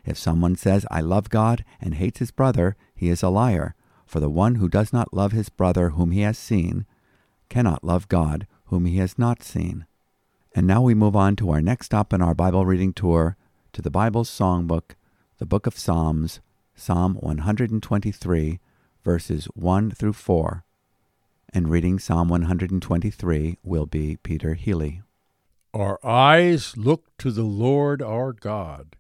If 0.06 0.18
someone 0.18 0.56
says 0.56 0.86
I 0.90 1.02
love 1.02 1.30
God 1.30 1.64
and 1.82 1.96
hates 1.96 2.20
his 2.20 2.32
brother, 2.32 2.76
he 2.96 3.10
is 3.10 3.24
a 3.24 3.30
liar, 3.30 3.76
for 4.06 4.20
the 4.20 4.30
one 4.30 4.56
who 4.56 4.70
does 4.70 4.92
not 4.92 5.14
love 5.14 5.32
his 5.32 5.50
brother 5.50 5.92
whom 5.92 6.12
he 6.12 6.22
has 6.22 6.38
seen 6.38 6.86
cannot 7.50 7.84
love 7.84 8.08
God 8.08 8.48
whom 8.66 8.86
he 8.86 8.98
has 8.98 9.18
not 9.18 9.44
seen. 9.44 9.86
And 10.56 10.66
now 10.66 10.82
we 10.82 10.94
move 10.94 11.16
on 11.16 11.36
to 11.38 11.52
our 11.52 11.62
next 11.62 11.88
stop 11.88 12.14
in 12.14 12.22
our 12.22 12.34
Bible 12.34 12.66
reading 12.66 12.94
tour 12.94 13.38
to 13.74 13.82
the 13.82 13.92
Bible's 13.92 14.30
songbook, 14.30 14.96
the 15.38 15.46
book 15.46 15.68
of 15.68 15.78
Psalms, 15.78 16.40
Psalm 16.76 17.16
123, 17.16 18.60
verses 19.04 19.46
1 19.54 19.92
through 19.92 20.14
4. 20.14 20.64
And 21.54 21.70
reading 21.70 22.00
Psalm 22.00 22.30
123 22.30 23.58
will 23.64 23.86
be 23.86 24.18
Peter 24.18 24.54
Healey. 24.54 25.02
Our 25.74 26.00
eyes 26.04 26.78
look 26.78 27.06
to 27.20 27.32
the 27.32 27.44
Lord 27.44 28.02
our 28.02 28.34
God. 28.34 28.96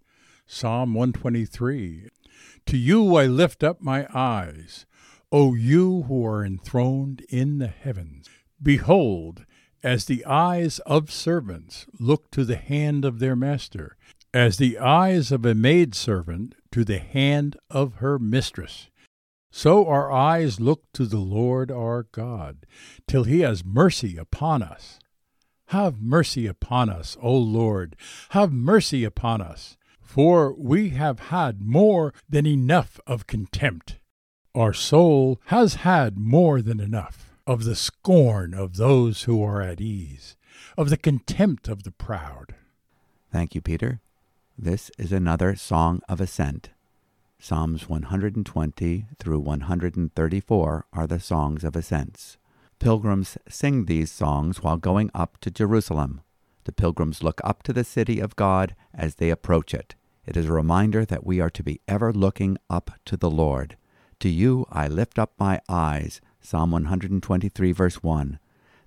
Psalm 0.51 0.95
123. 0.95 2.07
To 2.65 2.75
you 2.75 3.15
I 3.15 3.27
lift 3.27 3.63
up 3.63 3.83
my 3.83 4.07
eyes, 4.11 4.87
O 5.31 5.53
you 5.53 6.05
who 6.07 6.25
are 6.25 6.43
enthroned 6.43 7.21
in 7.29 7.59
the 7.59 7.67
heavens. 7.67 8.27
Behold, 8.61 9.45
as 9.83 10.05
the 10.05 10.25
eyes 10.25 10.79
of 10.87 11.11
servants 11.11 11.85
look 11.99 12.31
to 12.31 12.43
the 12.43 12.55
hand 12.55 13.05
of 13.05 13.19
their 13.19 13.35
master, 13.35 13.95
as 14.33 14.57
the 14.57 14.79
eyes 14.79 15.31
of 15.31 15.45
a 15.45 15.53
maidservant 15.53 16.55
to 16.71 16.83
the 16.83 16.97
hand 16.97 17.55
of 17.69 17.97
her 17.97 18.17
mistress. 18.17 18.89
So 19.51 19.85
our 19.85 20.11
eyes 20.11 20.59
look 20.59 20.91
to 20.93 21.05
the 21.05 21.19
Lord 21.19 21.69
our 21.69 22.07
God, 22.11 22.65
till 23.07 23.25
he 23.25 23.41
has 23.41 23.63
mercy 23.63 24.17
upon 24.17 24.63
us. 24.63 24.99
Have 25.67 26.01
mercy 26.01 26.47
upon 26.47 26.89
us, 26.89 27.15
O 27.21 27.37
Lord, 27.37 27.95
have 28.29 28.51
mercy 28.51 29.03
upon 29.03 29.43
us, 29.43 29.77
for 30.09 30.51
we 30.53 30.89
have 30.89 31.19
had 31.29 31.61
more 31.61 32.11
than 32.27 32.47
enough 32.47 32.99
of 33.05 33.27
contempt. 33.27 33.99
Our 34.55 34.73
soul 34.73 35.39
has 35.45 35.75
had 35.85 36.17
more 36.17 36.63
than 36.63 36.79
enough 36.79 37.35
of 37.45 37.63
the 37.63 37.75
scorn 37.75 38.55
of 38.55 38.77
those 38.77 39.23
who 39.23 39.43
are 39.43 39.61
at 39.61 39.79
ease, 39.79 40.35
of 40.75 40.89
the 40.89 40.97
contempt 40.97 41.67
of 41.67 41.83
the 41.83 41.91
proud. 41.91 42.55
Thank 43.31 43.53
you, 43.53 43.61
Peter. 43.61 43.99
This 44.57 44.89
is 44.97 45.11
another 45.11 45.55
song 45.55 46.01
of 46.09 46.19
ascent. 46.19 46.71
Psalms 47.37 47.87
120 47.87 49.05
through 49.19 49.39
134 49.39 50.85
are 50.91 51.07
the 51.07 51.19
songs 51.19 51.63
of 51.63 51.75
ascents. 51.75 52.37
Pilgrims 52.79 53.37
sing 53.47 53.85
these 53.85 54.11
songs 54.11 54.63
while 54.63 54.77
going 54.77 55.11
up 55.13 55.37
to 55.41 55.51
Jerusalem. 55.51 56.21
The 56.63 56.71
pilgrims 56.71 57.21
look 57.21 57.39
up 57.43 57.61
to 57.63 57.73
the 57.73 57.83
city 57.83 58.19
of 58.19 58.35
God 58.35 58.75
as 58.91 59.15
they 59.15 59.29
approach 59.29 59.75
it. 59.75 59.93
It 60.29 60.37
is 60.37 60.45
a 60.45 60.53
reminder 60.53 61.05
that 61.05 61.25
we 61.25 61.41
are 61.41 61.49
to 61.49 61.63
be 61.63 61.81
ever 61.87 62.13
looking 62.13 62.59
up 62.69 62.91
to 63.05 63.17
the 63.17 63.31
Lord. 63.31 63.77
To 64.19 64.29
you 64.29 64.67
I 64.69 64.87
lift 64.87 65.17
up 65.17 65.33
my 65.39 65.59
eyes, 65.67 66.21
Psalm 66.39 66.69
123, 66.69 67.71
verse 67.71 68.03
1. 68.03 68.37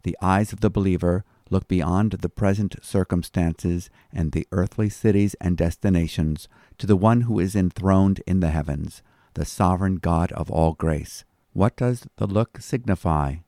The 0.04 0.16
eyes 0.22 0.52
of 0.52 0.60
the 0.60 0.70
believer 0.70 1.24
look 1.50 1.66
beyond 1.66 2.12
the 2.12 2.28
present 2.28 2.76
circumstances 2.80 3.90
and 4.12 4.30
the 4.30 4.46
earthly 4.52 4.88
cities 4.88 5.34
and 5.40 5.56
destinations 5.56 6.46
to 6.78 6.86
the 6.86 6.94
one 6.94 7.22
who 7.22 7.40
is 7.40 7.56
enthroned 7.56 8.22
in 8.24 8.38
the 8.38 8.50
heavens, 8.50 9.02
the 9.34 9.44
sovereign 9.44 9.96
God 9.96 10.30
of 10.30 10.48
all 10.48 10.74
grace. 10.74 11.24
What 11.54 11.74
does 11.74 12.06
the 12.18 12.28
look 12.28 12.60
signify? 12.60 13.38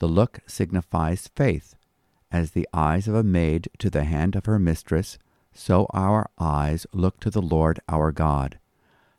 The 0.00 0.08
look 0.08 0.40
signifies 0.46 1.30
faith. 1.34 1.76
As 2.30 2.50
the 2.50 2.68
eyes 2.74 3.08
of 3.08 3.14
a 3.14 3.22
maid 3.22 3.70
to 3.78 3.88
the 3.88 4.04
hand 4.04 4.36
of 4.36 4.44
her 4.44 4.58
mistress, 4.58 5.16
so 5.52 5.86
our 5.92 6.30
eyes 6.38 6.86
look 6.92 7.20
to 7.20 7.30
the 7.30 7.42
Lord 7.42 7.80
our 7.88 8.12
God. 8.12 8.58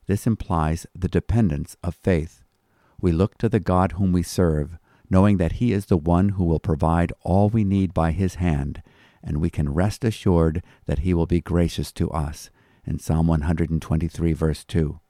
This 0.06 0.26
implies 0.26 0.86
the 0.94 1.08
dependence 1.08 1.76
of 1.82 1.94
faith. 1.94 2.42
We 3.00 3.12
look 3.12 3.38
to 3.38 3.48
the 3.48 3.60
God 3.60 3.92
whom 3.92 4.12
we 4.12 4.22
serve, 4.22 4.78
knowing 5.08 5.36
that 5.38 5.52
He 5.52 5.72
is 5.72 5.86
the 5.86 5.96
one 5.96 6.30
who 6.30 6.44
will 6.44 6.60
provide 6.60 7.12
all 7.22 7.48
we 7.48 7.64
need 7.64 7.94
by 7.94 8.12
His 8.12 8.36
hand, 8.36 8.82
and 9.22 9.40
we 9.40 9.50
can 9.50 9.72
rest 9.72 10.04
assured 10.04 10.62
that 10.86 11.00
He 11.00 11.14
will 11.14 11.26
be 11.26 11.40
gracious 11.40 11.92
to 11.92 12.10
us. 12.10 12.50
In 12.84 12.98
Psalm 12.98 13.26
123, 13.26 14.32
verse 14.32 14.64
2. 14.64 15.00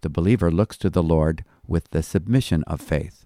The 0.00 0.10
believer 0.10 0.50
looks 0.50 0.76
to 0.78 0.90
the 0.90 1.02
Lord 1.02 1.44
with 1.66 1.90
the 1.90 2.02
submission 2.02 2.62
of 2.66 2.80
faith. 2.80 3.24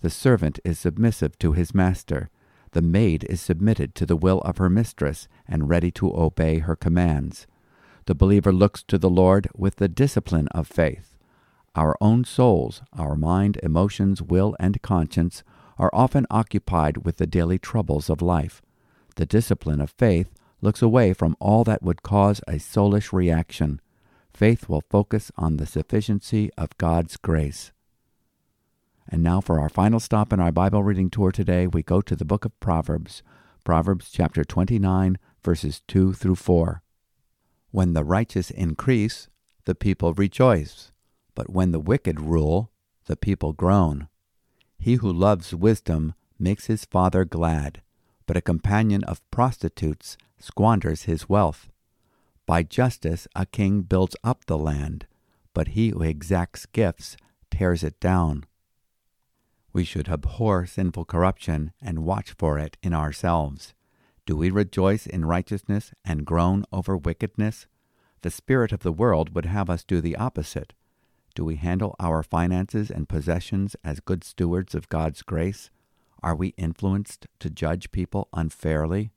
The 0.00 0.10
servant 0.10 0.60
is 0.64 0.78
submissive 0.78 1.38
to 1.40 1.52
his 1.52 1.74
master. 1.74 2.30
The 2.72 2.82
maid 2.82 3.24
is 3.24 3.40
submitted 3.40 3.94
to 3.96 4.06
the 4.06 4.16
will 4.16 4.40
of 4.42 4.58
her 4.58 4.70
mistress 4.70 5.28
and 5.48 5.68
ready 5.68 5.90
to 5.92 6.14
obey 6.14 6.60
her 6.60 6.76
commands. 6.76 7.46
The 8.06 8.14
believer 8.14 8.52
looks 8.52 8.82
to 8.84 8.98
the 8.98 9.10
Lord 9.10 9.48
with 9.54 9.76
the 9.76 9.88
discipline 9.88 10.48
of 10.48 10.66
faith. 10.66 11.16
Our 11.74 11.96
own 12.00 12.24
souls, 12.24 12.82
our 12.96 13.16
mind, 13.16 13.58
emotions, 13.62 14.22
will, 14.22 14.56
and 14.58 14.82
conscience 14.82 15.42
are 15.78 15.90
often 15.92 16.26
occupied 16.30 17.04
with 17.04 17.16
the 17.16 17.26
daily 17.26 17.58
troubles 17.58 18.10
of 18.10 18.22
life. 18.22 18.62
The 19.16 19.26
discipline 19.26 19.80
of 19.80 19.90
faith 19.90 20.30
looks 20.60 20.82
away 20.82 21.12
from 21.12 21.36
all 21.40 21.64
that 21.64 21.82
would 21.82 22.02
cause 22.02 22.40
a 22.46 22.58
soulish 22.58 23.12
reaction. 23.12 23.80
Faith 24.32 24.68
will 24.68 24.82
focus 24.90 25.32
on 25.36 25.56
the 25.56 25.66
sufficiency 25.66 26.50
of 26.56 26.76
God's 26.78 27.16
grace. 27.16 27.72
And 29.10 29.24
now, 29.24 29.40
for 29.40 29.58
our 29.58 29.68
final 29.68 29.98
stop 29.98 30.32
in 30.32 30.38
our 30.38 30.52
Bible 30.52 30.84
reading 30.84 31.10
tour 31.10 31.32
today, 31.32 31.66
we 31.66 31.82
go 31.82 32.00
to 32.00 32.14
the 32.14 32.24
book 32.24 32.44
of 32.44 32.58
Proverbs, 32.60 33.24
Proverbs 33.64 34.08
chapter 34.12 34.44
29, 34.44 35.18
verses 35.42 35.82
2 35.88 36.12
through 36.12 36.36
4. 36.36 36.82
When 37.72 37.94
the 37.94 38.04
righteous 38.04 38.52
increase, 38.52 39.28
the 39.64 39.74
people 39.74 40.14
rejoice, 40.14 40.92
but 41.34 41.50
when 41.50 41.72
the 41.72 41.80
wicked 41.80 42.20
rule, 42.20 42.70
the 43.06 43.16
people 43.16 43.52
groan. 43.52 44.08
He 44.78 44.94
who 44.94 45.12
loves 45.12 45.54
wisdom 45.54 46.14
makes 46.38 46.66
his 46.66 46.84
father 46.84 47.24
glad, 47.24 47.82
but 48.26 48.36
a 48.36 48.40
companion 48.40 49.02
of 49.04 49.28
prostitutes 49.32 50.16
squanders 50.38 51.02
his 51.02 51.28
wealth. 51.28 51.68
By 52.46 52.62
justice 52.62 53.26
a 53.34 53.44
king 53.44 53.82
builds 53.82 54.14
up 54.22 54.44
the 54.46 54.56
land, 54.58 55.06
but 55.52 55.68
he 55.68 55.90
who 55.90 56.02
exacts 56.02 56.66
gifts 56.66 57.16
tears 57.50 57.82
it 57.82 57.98
down. 57.98 58.44
We 59.72 59.84
should 59.84 60.08
abhor 60.08 60.66
sinful 60.66 61.04
corruption 61.04 61.72
and 61.80 62.04
watch 62.04 62.32
for 62.32 62.58
it 62.58 62.76
in 62.82 62.92
ourselves. 62.92 63.74
Do 64.26 64.36
we 64.36 64.50
rejoice 64.50 65.06
in 65.06 65.24
righteousness 65.24 65.92
and 66.04 66.26
groan 66.26 66.64
over 66.72 66.96
wickedness? 66.96 67.66
The 68.22 68.30
spirit 68.30 68.72
of 68.72 68.80
the 68.80 68.92
world 68.92 69.34
would 69.34 69.46
have 69.46 69.70
us 69.70 69.84
do 69.84 70.00
the 70.00 70.16
opposite. 70.16 70.74
Do 71.34 71.44
we 71.44 71.56
handle 71.56 71.96
our 71.98 72.22
finances 72.22 72.90
and 72.90 73.08
possessions 73.08 73.76
as 73.84 74.00
good 74.00 74.24
stewards 74.24 74.74
of 74.74 74.88
God's 74.88 75.22
grace? 75.22 75.70
Are 76.22 76.34
we 76.34 76.48
influenced 76.58 77.26
to 77.38 77.48
judge 77.48 77.92
people 77.92 78.28
unfairly? 78.32 79.10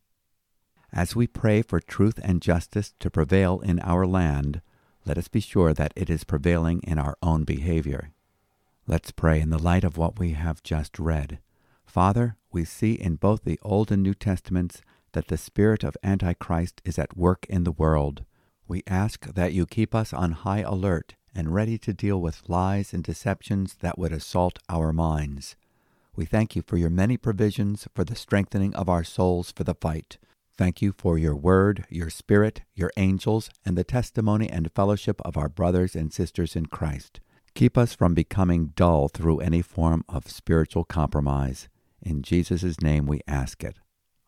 As 0.94 1.16
we 1.16 1.28
pray 1.28 1.64
for 1.64 1.80
truth 1.80 2.20
and 2.24 2.42
justice 2.42 2.94
to 3.00 3.10
prevail 3.10 3.60
in 3.60 3.80
our 3.80 4.06
land, 4.06 4.62
let 5.06 5.18
us 5.18 5.28
be 5.28 5.42
sure 5.42 5.74
that 5.74 5.92
it 5.96 6.10
is 6.10 6.24
prevailing 6.24 6.82
in 6.84 6.98
our 6.98 7.18
own 7.22 7.44
behavior. 7.44 8.13
Let's 8.86 9.12
pray 9.12 9.40
in 9.40 9.50
the 9.50 9.64
light 9.64 9.86
of 9.86 9.98
what 9.98 10.20
we 10.20 10.32
have 10.32 10.62
just 10.62 11.00
read. 11.00 11.40
Father, 11.86 12.36
we 12.52 12.66
see 12.66 12.94
in 12.94 13.16
both 13.16 13.46
the 13.46 13.58
Old 13.62 13.94
and 13.94 14.04
New 14.04 14.14
Testaments 14.14 14.82
that 15.14 15.30
the 15.30 15.38
spirit 15.38 15.86
of 15.86 15.96
Antichrist 16.04 16.82
is 16.84 17.00
at 17.00 17.16
work 17.16 17.46
in 17.48 17.64
the 17.64 17.72
world. 17.72 18.26
We 18.68 18.84
ask 18.86 19.34
that 19.36 19.54
you 19.54 19.66
keep 19.66 19.96
us 19.96 20.12
on 20.12 20.34
high 20.34 20.60
alert 20.60 21.16
and 21.34 21.54
ready 21.54 21.78
to 21.78 21.94
deal 21.94 22.20
with 22.20 22.50
lies 22.50 22.94
and 22.94 23.02
deceptions 23.04 23.76
that 23.76 23.98
would 23.98 24.12
assault 24.12 24.60
our 24.68 24.92
minds. 24.92 25.56
We 26.14 26.26
thank 26.26 26.54
you 26.54 26.62
for 26.62 26.76
your 26.76 26.90
many 26.90 27.16
provisions 27.16 27.88
for 27.96 28.04
the 28.04 28.18
strengthening 28.18 28.76
of 28.76 28.90
our 28.90 29.06
souls 29.06 29.54
for 29.56 29.64
the 29.64 29.76
fight. 29.76 30.18
Thank 30.58 30.82
you 30.82 30.94
for 30.98 31.18
your 31.18 31.38
word, 31.38 31.86
your 31.90 32.10
spirit, 32.10 32.64
your 32.76 32.92
angels, 32.98 33.50
and 33.66 33.78
the 33.78 33.86
testimony 33.86 34.50
and 34.50 34.70
fellowship 34.76 35.22
of 35.24 35.38
our 35.38 35.50
brothers 35.50 35.96
and 35.96 36.12
sisters 36.12 36.56
in 36.56 36.66
Christ. 36.66 37.22
Keep 37.56 37.78
us 37.78 37.94
from 37.94 38.16
becoming 38.16 38.74
dull 38.76 39.08
through 39.08 39.40
any 39.40 39.62
form 39.62 40.04
of 40.10 40.28
spiritual 40.28 40.84
compromise. 40.84 41.70
In 42.02 42.24
Jesus' 42.24 42.82
name 42.82 43.06
we 43.06 43.22
ask 43.28 43.64
it. 43.64 43.78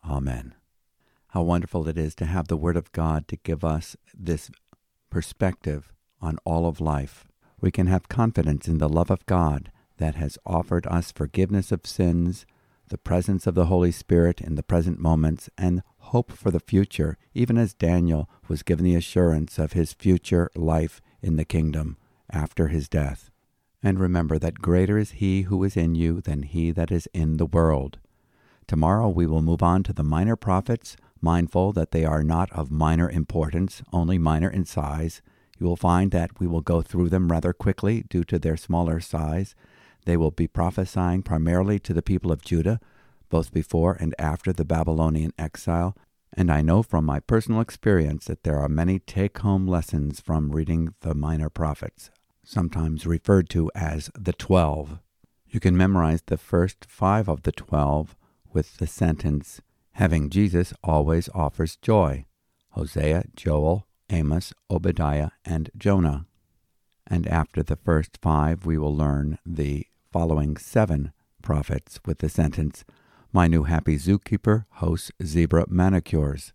Amen. 0.08 0.54
How 1.28 1.42
wonderful 1.42 1.88
it 1.88 1.98
is 1.98 2.14
to 2.16 2.24
have 2.24 2.46
the 2.46 2.56
Word 2.56 2.76
of 2.76 2.92
God 2.92 3.26
to 3.28 3.36
give 3.36 3.64
us 3.64 3.96
this 4.14 4.48
perspective 5.10 5.92
on 6.20 6.38
all 6.44 6.66
of 6.66 6.80
life. 6.80 7.26
We 7.60 7.72
can 7.72 7.88
have 7.88 8.08
confidence 8.08 8.68
in 8.68 8.78
the 8.78 8.88
love 8.88 9.10
of 9.10 9.26
God 9.26 9.72
that 9.98 10.14
has 10.14 10.38
offered 10.46 10.86
us 10.86 11.10
forgiveness 11.10 11.72
of 11.72 11.84
sins, 11.84 12.46
the 12.88 12.98
presence 12.98 13.48
of 13.48 13.56
the 13.56 13.66
Holy 13.66 13.90
Spirit 13.90 14.40
in 14.40 14.54
the 14.54 14.62
present 14.62 15.00
moments, 15.00 15.50
and 15.58 15.82
hope 15.98 16.30
for 16.30 16.52
the 16.52 16.60
future, 16.60 17.18
even 17.34 17.58
as 17.58 17.74
Daniel 17.74 18.30
was 18.46 18.62
given 18.62 18.84
the 18.84 18.94
assurance 18.94 19.58
of 19.58 19.72
his 19.72 19.92
future 19.92 20.48
life 20.54 21.00
in 21.20 21.34
the 21.34 21.44
kingdom 21.44 21.96
after 22.30 22.68
his 22.68 22.88
death. 22.88 23.30
And 23.82 24.00
remember 24.00 24.38
that 24.38 24.62
greater 24.62 24.98
is 24.98 25.12
he 25.12 25.42
who 25.42 25.62
is 25.62 25.76
in 25.76 25.94
you 25.94 26.20
than 26.20 26.42
he 26.42 26.72
that 26.72 26.90
is 26.90 27.08
in 27.14 27.36
the 27.36 27.46
world. 27.46 27.98
Tomorrow 28.66 29.10
we 29.10 29.26
will 29.26 29.42
move 29.42 29.62
on 29.62 29.82
to 29.84 29.92
the 29.92 30.02
minor 30.02 30.34
prophets, 30.34 30.96
mindful 31.20 31.72
that 31.74 31.92
they 31.92 32.04
are 32.04 32.24
not 32.24 32.50
of 32.52 32.70
minor 32.70 33.08
importance, 33.08 33.82
only 33.92 34.18
minor 34.18 34.50
in 34.50 34.64
size. 34.64 35.22
You 35.58 35.66
will 35.66 35.76
find 35.76 36.10
that 36.10 36.40
we 36.40 36.46
will 36.46 36.62
go 36.62 36.82
through 36.82 37.10
them 37.10 37.30
rather 37.30 37.52
quickly 37.52 38.02
due 38.08 38.24
to 38.24 38.38
their 38.38 38.56
smaller 38.56 38.98
size. 38.98 39.54
They 40.04 40.16
will 40.16 40.32
be 40.32 40.48
prophesying 40.48 41.22
primarily 41.22 41.78
to 41.80 41.94
the 41.94 42.02
people 42.02 42.32
of 42.32 42.42
Judah, 42.42 42.80
both 43.28 43.52
before 43.52 43.96
and 44.00 44.14
after 44.18 44.52
the 44.52 44.64
Babylonian 44.64 45.32
exile, 45.38 45.96
and 46.32 46.50
I 46.50 46.60
know 46.60 46.82
from 46.82 47.04
my 47.04 47.20
personal 47.20 47.60
experience 47.60 48.26
that 48.26 48.42
there 48.42 48.58
are 48.58 48.68
many 48.68 48.98
take 48.98 49.38
home 49.38 49.66
lessons 49.66 50.20
from 50.20 50.50
reading 50.50 50.94
the 51.00 51.14
minor 51.14 51.48
prophets 51.48 52.10
sometimes 52.46 53.06
referred 53.06 53.50
to 53.50 53.70
as 53.74 54.10
the 54.18 54.32
Twelve. 54.32 55.00
You 55.46 55.60
can 55.60 55.76
memorize 55.76 56.22
the 56.22 56.38
first 56.38 56.86
five 56.88 57.28
of 57.28 57.42
the 57.42 57.52
Twelve 57.52 58.16
with 58.52 58.78
the 58.78 58.86
sentence, 58.86 59.60
Having 59.96 60.28
Jesus 60.28 60.74
always 60.84 61.30
offers 61.34 61.76
joy. 61.76 62.26
Hosea, 62.72 63.24
Joel, 63.34 63.86
Amos, 64.10 64.52
Obadiah, 64.70 65.30
and 65.42 65.70
Jonah. 65.74 66.26
And 67.06 67.26
after 67.26 67.62
the 67.62 67.76
first 67.76 68.18
five, 68.20 68.66
we 68.66 68.76
will 68.76 68.94
learn 68.94 69.38
the 69.46 69.86
following 70.12 70.58
seven 70.58 71.12
prophets 71.40 71.98
with 72.04 72.18
the 72.18 72.28
sentence, 72.28 72.84
My 73.32 73.48
new 73.48 73.62
happy 73.62 73.96
zookeeper 73.96 74.66
hosts 74.72 75.10
zebra 75.24 75.64
manicures. 75.68 76.52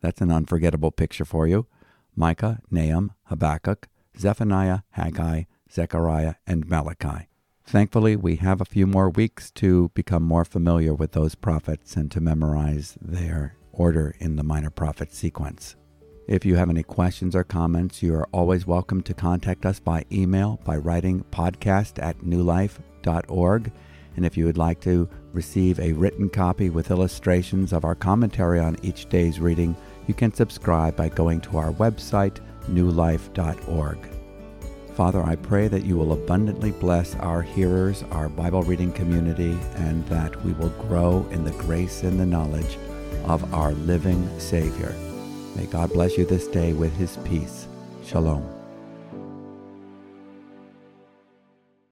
That's 0.00 0.20
an 0.20 0.30
unforgettable 0.30 0.92
picture 0.92 1.24
for 1.24 1.48
you. 1.48 1.66
Micah, 2.14 2.60
Nahum, 2.70 3.14
Habakkuk, 3.24 3.88
Zephaniah, 4.18 4.80
Haggai, 4.90 5.44
Zechariah, 5.70 6.34
and 6.46 6.68
Malachi. 6.68 7.28
Thankfully, 7.64 8.14
we 8.14 8.36
have 8.36 8.60
a 8.60 8.64
few 8.64 8.86
more 8.86 9.10
weeks 9.10 9.50
to 9.52 9.90
become 9.94 10.22
more 10.22 10.44
familiar 10.44 10.94
with 10.94 11.12
those 11.12 11.34
prophets 11.34 11.96
and 11.96 12.10
to 12.12 12.20
memorize 12.20 12.96
their 13.00 13.56
order 13.72 14.14
in 14.18 14.36
the 14.36 14.44
minor 14.44 14.70
prophet 14.70 15.12
sequence. 15.12 15.76
If 16.28 16.44
you 16.44 16.56
have 16.56 16.70
any 16.70 16.82
questions 16.82 17.36
or 17.36 17.44
comments, 17.44 18.02
you 18.02 18.14
are 18.14 18.28
always 18.32 18.66
welcome 18.66 19.02
to 19.02 19.14
contact 19.14 19.66
us 19.66 19.78
by 19.78 20.04
email 20.10 20.60
by 20.64 20.76
writing 20.76 21.24
podcast 21.30 22.02
at 22.02 22.18
newlife.org. 22.18 23.72
And 24.16 24.24
if 24.24 24.36
you 24.36 24.44
would 24.46 24.58
like 24.58 24.80
to 24.80 25.08
receive 25.32 25.78
a 25.78 25.92
written 25.92 26.28
copy 26.28 26.70
with 26.70 26.90
illustrations 26.90 27.72
of 27.72 27.84
our 27.84 27.94
commentary 27.94 28.58
on 28.58 28.76
each 28.82 29.08
day's 29.08 29.38
reading, 29.38 29.76
you 30.06 30.14
can 30.14 30.32
subscribe 30.32 30.96
by 30.96 31.10
going 31.10 31.40
to 31.42 31.58
our 31.58 31.72
website, 31.72 32.38
newlife.org. 32.66 33.98
Father, 34.94 35.22
I 35.22 35.36
pray 35.36 35.68
that 35.68 35.84
you 35.84 35.96
will 35.96 36.12
abundantly 36.12 36.70
bless 36.70 37.14
our 37.16 37.42
hearers, 37.42 38.02
our 38.10 38.30
Bible 38.30 38.62
reading 38.62 38.92
community, 38.92 39.58
and 39.74 40.06
that 40.06 40.42
we 40.42 40.52
will 40.54 40.70
grow 40.70 41.26
in 41.30 41.44
the 41.44 41.50
grace 41.52 42.02
and 42.02 42.18
the 42.18 42.24
knowledge 42.24 42.78
of 43.24 43.52
our 43.52 43.72
living 43.72 44.26
Savior. 44.38 44.94
May 45.54 45.66
God 45.66 45.92
bless 45.92 46.16
you 46.16 46.24
this 46.24 46.48
day 46.48 46.72
with 46.72 46.94
his 46.96 47.18
peace. 47.24 47.66
Shalom. 48.04 48.55